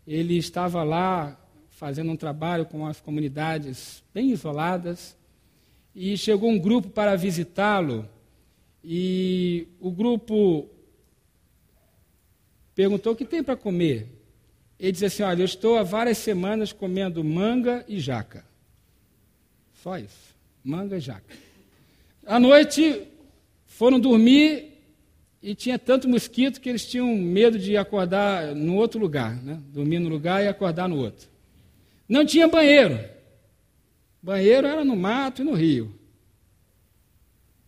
Ele 0.05 0.35
estava 0.35 0.83
lá 0.83 1.39
fazendo 1.69 2.11
um 2.11 2.17
trabalho 2.17 2.65
com 2.65 2.85
as 2.85 2.99
comunidades 2.99 4.03
bem 4.13 4.29
isoladas 4.29 5.15
e 5.95 6.17
chegou 6.17 6.49
um 6.49 6.59
grupo 6.59 6.89
para 6.89 7.15
visitá-lo 7.15 8.05
e 8.83 9.69
o 9.79 9.89
grupo 9.89 10.69
perguntou 12.75 13.13
o 13.13 13.15
que 13.15 13.25
tem 13.25 13.43
para 13.43 13.55
comer. 13.55 14.07
Ele 14.79 14.91
disse 14.91 15.05
assim: 15.05 15.23
Olha, 15.23 15.41
eu 15.41 15.45
estou 15.45 15.77
há 15.77 15.83
várias 15.83 16.17
semanas 16.17 16.73
comendo 16.73 17.23
manga 17.23 17.85
e 17.87 17.99
jaca. 17.99 18.43
Só 19.73 19.97
isso. 19.97 20.35
Manga 20.63 20.97
e 20.97 20.99
jaca. 20.99 21.35
À 22.25 22.39
noite 22.39 23.07
foram 23.65 23.99
dormir 23.99 24.71
e 25.41 25.55
tinha 25.55 25.79
tanto 25.79 26.07
mosquito 26.07 26.61
que 26.61 26.69
eles 26.69 26.85
tinham 26.85 27.15
medo 27.15 27.57
de 27.57 27.75
acordar 27.75 28.53
no 28.55 28.75
outro 28.75 28.99
lugar, 28.99 29.35
né? 29.41 29.59
dormir 29.69 29.99
no 29.99 30.09
lugar 30.09 30.43
e 30.43 30.47
acordar 30.47 30.87
no 30.87 30.97
outro. 30.97 31.27
Não 32.07 32.25
tinha 32.25 32.47
banheiro. 32.47 32.99
Banheiro 34.21 34.67
era 34.67 34.85
no 34.85 34.95
mato 34.95 35.41
e 35.41 35.45
no 35.45 35.53
rio. 35.53 35.95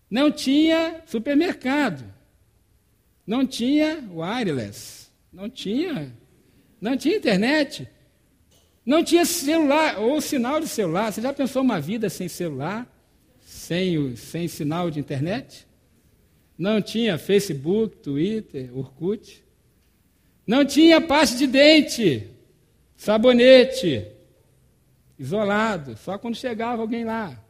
Não 0.10 0.32
tinha 0.32 1.02
supermercado. 1.08 2.13
Não 3.26 3.46
tinha 3.46 4.04
wireless. 4.12 5.08
Não 5.32 5.50
tinha. 5.50 6.14
Não 6.80 6.98
tinha 6.98 7.18
internet. 7.18 7.88
Não 8.86 9.04
tinha 9.04 9.26
celular 9.26 10.00
ou 10.00 10.20
sinal 10.20 10.60
de 10.60 10.68
celular. 10.68 11.12
Você 11.12 11.22
já 11.22 11.34
pensou 11.34 11.62
uma 11.62 11.80
vida 11.80 12.10
sem 12.10 12.28
celular? 12.28 12.88
Sem, 13.42 14.16
sem 14.16 14.48
sinal 14.48 14.92
de 14.92 15.00
internet? 15.00 15.66
Não 16.58 16.82
tinha 16.82 17.18
Facebook, 17.18 17.98
Twitter, 17.98 18.78
Orkut. 18.78 19.44
Não 20.46 20.66
tinha 20.66 21.00
pasta 21.00 21.38
de 21.38 21.48
dente, 21.48 22.28
sabonete, 22.98 24.06
isolado, 25.18 25.96
só 25.98 26.18
quando 26.18 26.36
chegava 26.36 26.82
alguém 26.82 27.06
lá. 27.06 27.42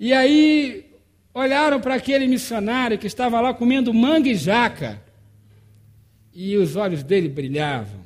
E 0.00 0.12
aí 0.12 0.91
olharam 1.34 1.80
para 1.80 1.94
aquele 1.94 2.26
missionário 2.26 2.98
que 2.98 3.06
estava 3.06 3.40
lá 3.40 3.54
comendo 3.54 3.92
manga 3.92 4.28
e 4.28 4.34
jaca, 4.34 5.02
e 6.32 6.56
os 6.56 6.76
olhos 6.76 7.02
dele 7.02 7.28
brilhavam, 7.28 8.00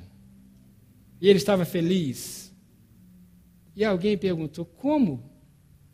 e 1.21 1.29
ele 1.29 1.39
estava 1.39 1.65
feliz. 1.65 2.55
E 3.75 3.85
alguém 3.85 4.17
perguntou: 4.17 4.65
como? 4.65 5.31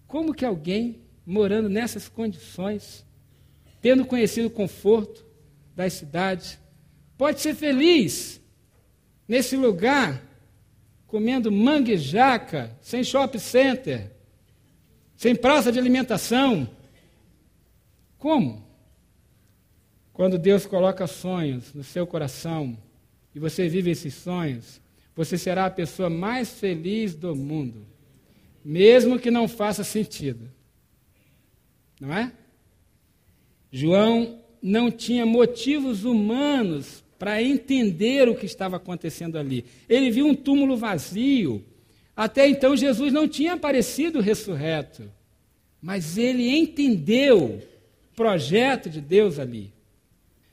Como 0.06 0.34
que 0.34 0.44
alguém 0.44 1.02
morando 1.24 1.68
nessas 1.68 2.08
condições, 2.08 3.04
tendo 3.80 4.04
conhecido 4.04 4.48
o 4.48 4.50
conforto 4.50 5.24
das 5.74 5.94
cidades, 5.94 6.58
pode 7.16 7.40
ser 7.40 7.54
feliz 7.54 8.40
nesse 9.26 9.56
lugar, 9.56 10.22
comendo 11.06 11.50
manga 11.50 11.92
e 11.92 11.96
jaca, 11.96 12.76
sem 12.80 13.04
shopping 13.04 13.38
center, 13.38 14.10
sem 15.16 15.34
praça 15.34 15.70
de 15.70 15.78
alimentação. 15.78 16.68
Como? 18.22 18.64
Quando 20.12 20.38
Deus 20.38 20.64
coloca 20.64 21.08
sonhos 21.08 21.74
no 21.74 21.82
seu 21.82 22.06
coração 22.06 22.78
e 23.34 23.40
você 23.40 23.68
vive 23.68 23.90
esses 23.90 24.14
sonhos, 24.14 24.80
você 25.12 25.36
será 25.36 25.66
a 25.66 25.70
pessoa 25.70 26.08
mais 26.08 26.52
feliz 26.52 27.16
do 27.16 27.34
mundo, 27.34 27.84
mesmo 28.64 29.18
que 29.18 29.28
não 29.28 29.48
faça 29.48 29.82
sentido. 29.82 30.48
Não 32.00 32.14
é? 32.14 32.32
João 33.72 34.38
não 34.62 34.88
tinha 34.88 35.26
motivos 35.26 36.04
humanos 36.04 37.02
para 37.18 37.42
entender 37.42 38.28
o 38.28 38.36
que 38.36 38.46
estava 38.46 38.76
acontecendo 38.76 39.36
ali. 39.36 39.64
Ele 39.88 40.12
viu 40.12 40.28
um 40.28 40.34
túmulo 40.36 40.76
vazio. 40.76 41.64
Até 42.14 42.46
então 42.46 42.76
Jesus 42.76 43.12
não 43.12 43.26
tinha 43.26 43.54
aparecido 43.54 44.20
ressurreto. 44.20 45.10
Mas 45.80 46.16
ele 46.16 46.48
entendeu 46.48 47.60
projeto 48.14 48.88
de 48.88 49.00
Deus 49.00 49.38
ali. 49.38 49.72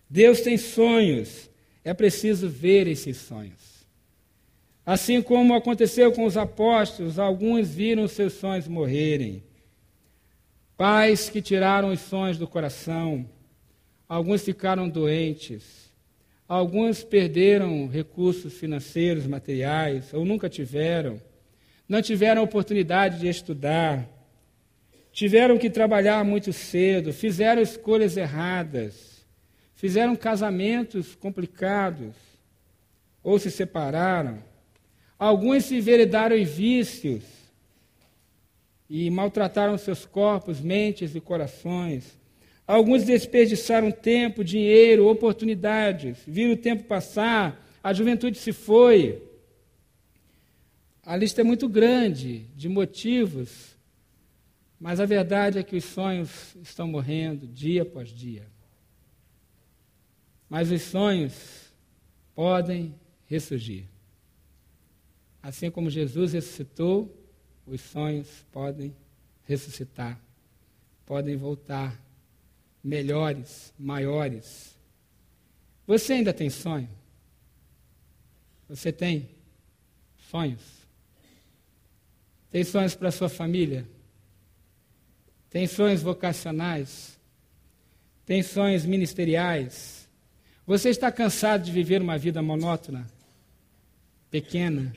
Deus 0.10 0.42
tem 0.42 0.58
sonhos. 0.58 1.50
É 1.84 1.94
preciso 1.94 2.50
ver 2.50 2.88
esses 2.88 3.18
sonhos. 3.18 3.86
Assim 4.86 5.22
como 5.22 5.54
aconteceu 5.54 6.12
com 6.12 6.26
os 6.26 6.36
apóstolos, 6.36 7.20
alguns 7.20 7.70
viram 7.70 8.08
seus 8.08 8.34
sonhos 8.34 8.68
morrerem. 8.68 9.44
Pais 10.76 11.30
que 11.30 11.42
tiraram 11.42 11.92
os 11.92 12.00
sonhos 12.00 12.38
do 12.38 12.48
coração, 12.48 13.30
alguns 14.08 14.44
ficaram 14.44 14.90
doentes, 14.90 15.90
Alguns 16.50 17.04
perderam 17.04 17.88
recursos 17.88 18.56
financeiros, 18.56 19.28
materiais, 19.28 20.12
ou 20.16 20.26
nunca 20.26 20.50
tiveram. 20.50 21.22
Não 21.88 22.02
tiveram 22.02 22.42
oportunidade 22.42 23.20
de 23.20 23.28
estudar. 23.28 24.10
Tiveram 25.20 25.58
que 25.58 25.70
trabalhar 25.70 26.24
muito 26.24 26.54
cedo, 26.54 27.12
fizeram 27.12 27.62
escolhas 27.62 28.16
erradas, 28.16 29.26
fizeram 29.76 30.16
casamentos 30.16 31.14
complicados, 31.14 32.16
ou 33.22 33.38
se 33.38 33.52
separaram. 33.52 34.42
Alguns 35.20 35.66
se 35.66 35.76
enveredaram 35.76 36.38
em 36.38 36.46
vícios 36.46 37.22
e 38.90 39.10
maltrataram 39.10 39.78
seus 39.78 40.06
corpos, 40.06 40.62
mentes 40.62 41.14
e 41.14 41.20
corações. 41.20 42.18
Alguns 42.66 43.04
desperdiçaram 43.04 43.92
tempo, 43.92 44.42
dinheiro, 44.42 45.06
oportunidades, 45.06 46.20
viram 46.26 46.54
o 46.54 46.56
tempo 46.56 46.86
passar, 46.86 47.62
a 47.84 47.92
juventude 47.92 48.38
se 48.38 48.54
foi. 48.54 49.22
A 51.04 51.18
lista 51.18 51.42
é 51.42 51.44
muito 51.44 51.68
grande 51.68 52.46
de 52.56 52.70
motivos, 52.70 53.78
mas 54.80 55.00
a 55.00 55.06
verdade 55.06 55.60
é 55.60 55.64
que 55.64 55.76
os 55.76 55.84
sonhos 55.84 56.56
estão 56.62 56.88
morrendo 56.88 57.46
dia 57.46 57.82
após 57.82 58.10
dia. 58.10 58.48
Mas 60.50 60.72
os 60.72 60.82
sonhos 60.82 61.74
podem 62.34 62.96
ressurgir. 63.28 63.86
Assim 65.44 65.70
como 65.70 65.90
Jesus 65.90 66.34
ressuscitou, 66.34 67.14
os 67.68 67.82
sonhos 67.82 68.46
podem 68.52 68.96
ressuscitar, 69.44 70.20
podem 71.06 71.36
voltar 71.36 72.00
melhores, 72.84 73.74
maiores. 73.78 74.76
Você 75.86 76.14
ainda 76.14 76.34
tem 76.34 76.50
sonho? 76.50 76.90
Você 78.70 78.92
tem 78.92 79.30
sonhos? 80.30 80.62
Tem 82.50 82.64
sonhos 82.64 82.96
para 82.96 83.12
sua 83.12 83.28
família? 83.28 83.86
Tem 85.50 85.66
sonhos 85.66 86.02
vocacionais? 86.02 87.20
Tem 88.26 88.44
sonhos 88.44 88.86
ministeriais? 88.86 90.08
Você 90.66 90.90
está 90.90 91.12
cansado 91.12 91.64
de 91.64 91.72
viver 91.72 92.02
uma 92.02 92.18
vida 92.18 92.42
monótona, 92.42 93.08
pequena, 94.30 94.94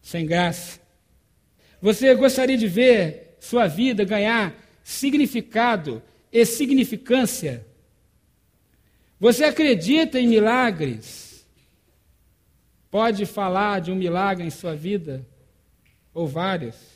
sem 0.00 0.24
graça? 0.24 0.80
Você 1.82 2.14
gostaria 2.14 2.56
de 2.56 2.66
ver 2.66 3.36
sua 3.38 3.66
vida 3.66 4.02
ganhar 4.04 4.54
significado 4.82 6.02
e 6.32 6.44
significância. 6.46 7.66
Você 9.20 9.44
acredita 9.44 10.18
em 10.18 10.26
milagres? 10.26 11.46
Pode 12.90 13.26
falar 13.26 13.80
de 13.80 13.92
um 13.92 13.96
milagre 13.96 14.46
em 14.46 14.50
sua 14.50 14.74
vida? 14.74 15.26
Ou 16.14 16.26
vários? 16.26 16.95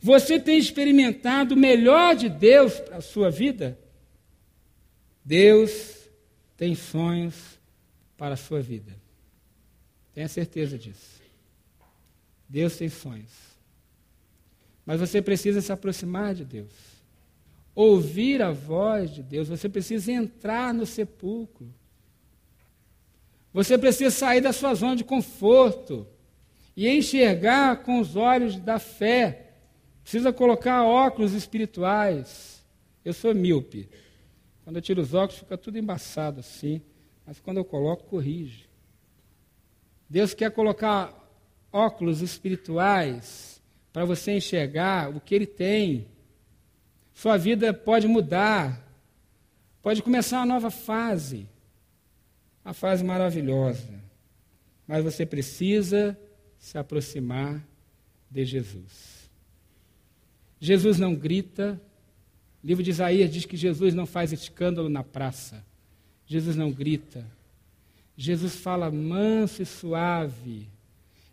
Você 0.00 0.40
tem 0.40 0.58
experimentado 0.58 1.54
o 1.54 1.58
melhor 1.58 2.16
de 2.16 2.28
Deus 2.28 2.78
para 2.80 2.96
a 2.96 3.00
sua 3.02 3.30
vida? 3.30 3.78
Deus 5.24 6.08
tem 6.56 6.74
sonhos 6.74 7.34
para 8.16 8.34
a 8.34 8.38
sua 8.38 8.60
vida. 8.60 8.96
Tenha 10.14 10.28
certeza 10.28 10.78
disso. 10.78 11.20
Deus 12.48 12.76
tem 12.76 12.88
sonhos. 12.88 13.30
Mas 14.84 14.98
você 14.98 15.20
precisa 15.20 15.60
se 15.60 15.70
aproximar 15.70 16.34
de 16.34 16.44
Deus 16.44 17.00
ouvir 17.74 18.42
a 18.42 18.50
voz 18.50 19.10
de 19.10 19.22
Deus, 19.22 19.48
você 19.48 19.68
precisa 19.68 20.12
entrar 20.12 20.74
no 20.74 20.84
sepulcro. 20.84 21.72
Você 23.52 23.76
precisa 23.78 24.10
sair 24.10 24.40
da 24.40 24.52
sua 24.52 24.74
zona 24.74 24.96
de 24.96 25.04
conforto 25.04 26.06
e 26.76 26.88
enxergar 26.88 27.82
com 27.82 27.98
os 27.98 28.16
olhos 28.16 28.56
da 28.56 28.78
fé. 28.78 29.49
Precisa 30.10 30.32
colocar 30.32 30.82
óculos 30.82 31.34
espirituais. 31.34 32.66
Eu 33.04 33.12
sou 33.12 33.32
míope. 33.32 33.88
Quando 34.64 34.74
eu 34.74 34.82
tiro 34.82 35.00
os 35.00 35.14
óculos, 35.14 35.38
fica 35.38 35.56
tudo 35.56 35.78
embaçado 35.78 36.40
assim. 36.40 36.82
Mas 37.24 37.38
quando 37.38 37.58
eu 37.58 37.64
coloco, 37.64 38.02
corrige. 38.06 38.68
Deus 40.08 40.34
quer 40.34 40.50
colocar 40.50 41.14
óculos 41.72 42.22
espirituais 42.22 43.62
para 43.92 44.04
você 44.04 44.32
enxergar 44.32 45.14
o 45.14 45.20
que 45.20 45.32
Ele 45.32 45.46
tem 45.46 46.08
sua 47.14 47.36
vida 47.36 47.72
pode 47.72 48.08
mudar, 48.08 48.84
pode 49.80 50.02
começar 50.02 50.38
uma 50.38 50.46
nova 50.46 50.72
fase, 50.72 51.48
uma 52.64 52.74
fase 52.74 53.04
maravilhosa. 53.04 54.02
Mas 54.88 55.04
você 55.04 55.24
precisa 55.24 56.18
se 56.58 56.76
aproximar 56.76 57.64
de 58.28 58.44
Jesus. 58.44 59.09
Jesus 60.60 60.98
não 60.98 61.14
grita. 61.14 61.80
O 62.62 62.66
livro 62.66 62.84
de 62.84 62.90
Isaías 62.90 63.32
diz 63.32 63.46
que 63.46 63.56
Jesus 63.56 63.94
não 63.94 64.04
faz 64.04 64.32
escândalo 64.32 64.90
na 64.90 65.02
praça. 65.02 65.64
Jesus 66.26 66.54
não 66.54 66.70
grita. 66.70 67.26
Jesus 68.16 68.54
fala 68.54 68.90
manso 68.90 69.62
e 69.62 69.66
suave. 69.66 70.68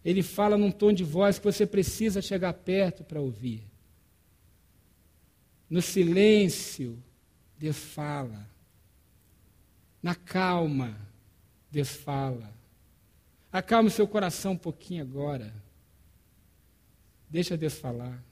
Ele 0.05 0.23
fala 0.23 0.57
num 0.57 0.71
tom 0.71 0.93
de 0.93 1.03
voz 1.03 1.37
que 1.37 1.43
você 1.43 1.67
precisa 1.67 2.21
chegar 2.21 2.53
perto 2.53 3.03
para 3.03 3.19
ouvir. 3.19 3.61
No 5.69 5.81
silêncio, 5.81 6.97
Deus 7.59 7.77
fala. 7.77 8.47
Na 10.01 10.15
calma, 10.15 10.97
Deus 11.69 11.89
fala. 11.89 12.49
Acalme 13.51 13.89
seu 13.89 14.07
coração 14.07 14.53
um 14.53 14.57
pouquinho 14.57 15.03
agora. 15.03 15.53
Deixa 17.29 17.57
Deus 17.57 17.73
falar. 17.73 18.23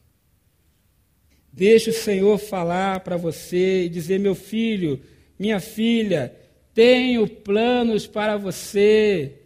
Deixe 1.56 1.90
o 1.90 1.94
Senhor 1.94 2.38
falar 2.38 3.00
para 3.00 3.16
você 3.16 3.86
e 3.86 3.90
dizer: 3.90 4.20
meu 4.20 4.36
filho, 4.36 5.00
minha 5.40 5.62
filha, 5.62 6.36
tenho 6.74 7.26
planos 7.30 8.06
para 8.06 8.36
você, 8.36 9.40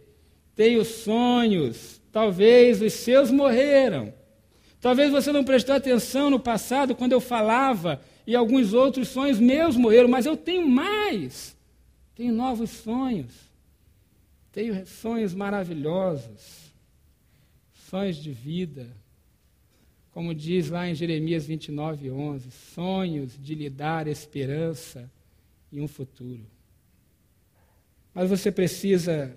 tenho 0.56 0.84
sonhos. 0.84 2.00
Talvez 2.10 2.82
os 2.82 2.94
seus 2.94 3.30
morreram. 3.30 4.12
Talvez 4.80 5.12
você 5.12 5.30
não 5.30 5.44
prestou 5.44 5.76
atenção 5.76 6.30
no 6.30 6.40
passado 6.40 6.96
quando 6.96 7.12
eu 7.12 7.20
falava 7.20 8.00
e 8.26 8.34
alguns 8.34 8.74
outros 8.74 9.06
sonhos 9.06 9.38
meus 9.38 9.76
morreram, 9.76 10.08
mas 10.08 10.26
eu 10.26 10.36
tenho 10.36 10.66
mais. 10.66 11.56
Tenho 12.16 12.34
novos 12.34 12.70
sonhos. 12.70 13.32
Tenho 14.50 14.84
sonhos 14.84 15.32
maravilhosos. 15.32 16.72
Sonhos 17.88 18.16
de 18.16 18.32
vida 18.32 18.88
como 20.12 20.34
diz 20.34 20.70
lá 20.70 20.88
em 20.88 20.94
Jeremias 20.94 21.46
29, 21.46 22.10
11, 22.10 22.50
sonhos 22.50 23.38
de 23.38 23.54
lhe 23.54 23.70
dar 23.70 24.06
esperança 24.08 25.10
e 25.70 25.80
um 25.80 25.86
futuro. 25.86 26.44
Mas 28.12 28.28
você 28.28 28.50
precisa 28.50 29.36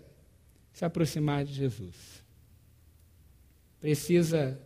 se 0.72 0.84
aproximar 0.84 1.46
de 1.46 1.54
Jesus. 1.54 2.24
Precisa 3.80 4.60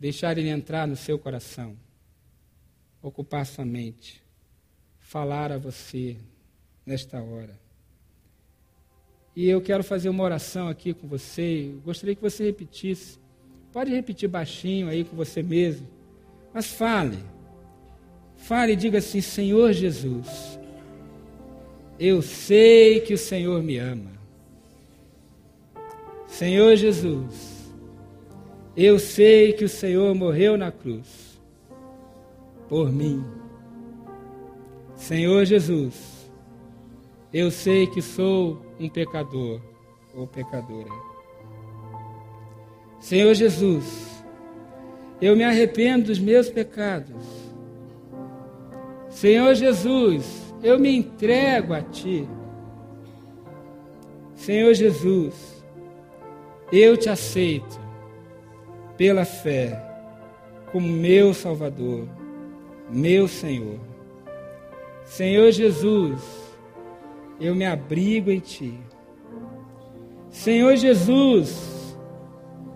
deixar 0.00 0.36
ele 0.36 0.48
entrar 0.48 0.88
no 0.88 0.96
seu 0.96 1.18
coração, 1.18 1.76
ocupar 3.00 3.46
sua 3.46 3.64
mente, 3.64 4.20
falar 4.98 5.52
a 5.52 5.58
você 5.58 6.16
nesta 6.84 7.22
hora. 7.22 7.56
E 9.36 9.48
eu 9.48 9.60
quero 9.60 9.84
fazer 9.84 10.08
uma 10.08 10.22
oração 10.22 10.68
aqui 10.68 10.92
com 10.94 11.06
você. 11.06 11.74
Gostaria 11.84 12.14
que 12.14 12.22
você 12.22 12.44
repetisse 12.44 13.18
Pode 13.74 13.90
repetir 13.90 14.28
baixinho 14.28 14.88
aí 14.88 15.02
com 15.02 15.16
você 15.16 15.42
mesmo. 15.42 15.88
Mas 16.52 16.66
fale. 16.66 17.18
Fale 18.36 18.74
e 18.74 18.76
diga 18.76 18.98
assim: 18.98 19.20
Senhor 19.20 19.72
Jesus, 19.72 20.60
eu 21.98 22.22
sei 22.22 23.00
que 23.00 23.12
o 23.12 23.18
Senhor 23.18 23.60
me 23.64 23.76
ama. 23.78 24.12
Senhor 26.28 26.76
Jesus, 26.76 27.74
eu 28.76 28.96
sei 29.00 29.52
que 29.52 29.64
o 29.64 29.68
Senhor 29.68 30.14
morreu 30.14 30.56
na 30.56 30.70
cruz 30.70 31.40
por 32.68 32.92
mim. 32.92 33.24
Senhor 34.94 35.44
Jesus, 35.44 36.30
eu 37.32 37.50
sei 37.50 37.88
que 37.88 38.00
sou 38.00 38.64
um 38.78 38.88
pecador 38.88 39.60
ou 40.14 40.28
pecadora. 40.28 41.13
Senhor 43.04 43.34
Jesus, 43.34 44.24
eu 45.20 45.36
me 45.36 45.44
arrependo 45.44 46.06
dos 46.06 46.18
meus 46.18 46.48
pecados. 46.48 47.22
Senhor 49.10 49.54
Jesus, 49.54 50.54
eu 50.62 50.78
me 50.78 50.96
entrego 50.96 51.74
a 51.74 51.82
Ti. 51.82 52.26
Senhor 54.34 54.72
Jesus, 54.72 55.34
eu 56.72 56.96
te 56.96 57.10
aceito 57.10 57.78
pela 58.96 59.26
fé 59.26 59.78
como 60.72 60.88
meu 60.88 61.34
Salvador, 61.34 62.08
meu 62.88 63.28
Senhor. 63.28 63.80
Senhor 65.04 65.52
Jesus, 65.52 66.22
eu 67.38 67.54
me 67.54 67.66
abrigo 67.66 68.30
em 68.30 68.40
Ti. 68.40 68.72
Senhor 70.30 70.74
Jesus, 70.76 71.73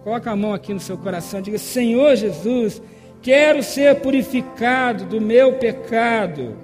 Coloca 0.05 0.31
a 0.31 0.37
mão 0.37 0.55
aqui 0.55 0.73
no 0.73 0.81
seu 0.81 0.97
coração, 0.97 1.41
diga: 1.41 1.59
Senhor 1.59 2.17
Jesus, 2.17 2.81
quero 3.21 3.63
ser 3.63 3.97
purificado 3.97 5.05
do 5.05 5.21
meu 5.21 5.55
pecado. 5.55 6.57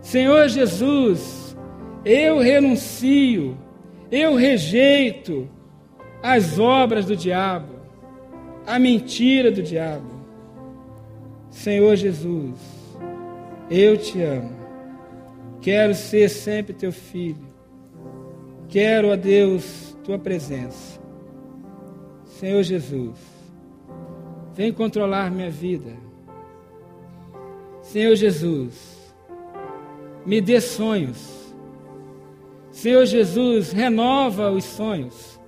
Senhor 0.00 0.48
Jesus, 0.48 1.56
eu 2.04 2.38
renuncio, 2.38 3.56
eu 4.10 4.34
rejeito 4.34 5.48
as 6.22 6.58
obras 6.58 7.06
do 7.06 7.16
diabo, 7.16 7.74
a 8.66 8.78
mentira 8.78 9.50
do 9.50 9.62
diabo. 9.62 10.12
Senhor 11.50 11.96
Jesus, 11.96 12.58
eu 13.70 13.96
te 13.96 14.20
amo. 14.20 14.52
Quero 15.60 15.94
ser 15.94 16.28
sempre 16.28 16.74
teu 16.74 16.92
filho. 16.92 17.46
Quero, 18.68 19.12
a 19.12 19.16
Deus, 19.16 19.96
tua 20.04 20.18
presença. 20.18 21.00
Senhor 22.38 22.64
Jesus, 22.64 23.16
vem 24.54 24.72
controlar 24.72 25.30
minha 25.30 25.50
vida. 25.50 25.96
Senhor 27.80 28.16
Jesus, 28.16 29.14
me 30.26 30.40
dê 30.40 30.60
sonhos. 30.60 31.54
Senhor 32.72 33.06
Jesus, 33.06 33.70
renova 33.70 34.50
os 34.50 34.64
sonhos. 34.64 35.38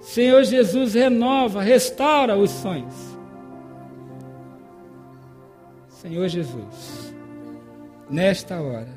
Senhor 0.00 0.42
Jesus, 0.44 0.94
renova, 0.94 1.60
restaura 1.60 2.34
os 2.34 2.50
sonhos. 2.50 2.94
Senhor 5.88 6.28
Jesus, 6.28 7.14
nesta 8.08 8.58
hora, 8.60 8.92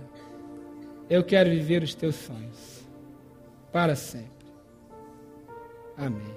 eu 1.09 1.21
quero 1.21 1.49
viver 1.49 1.83
os 1.83 1.93
teus 1.93 2.15
sonhos 2.15 2.81
para 3.73 3.95
sempre. 3.95 4.47
Amém. 5.97 6.36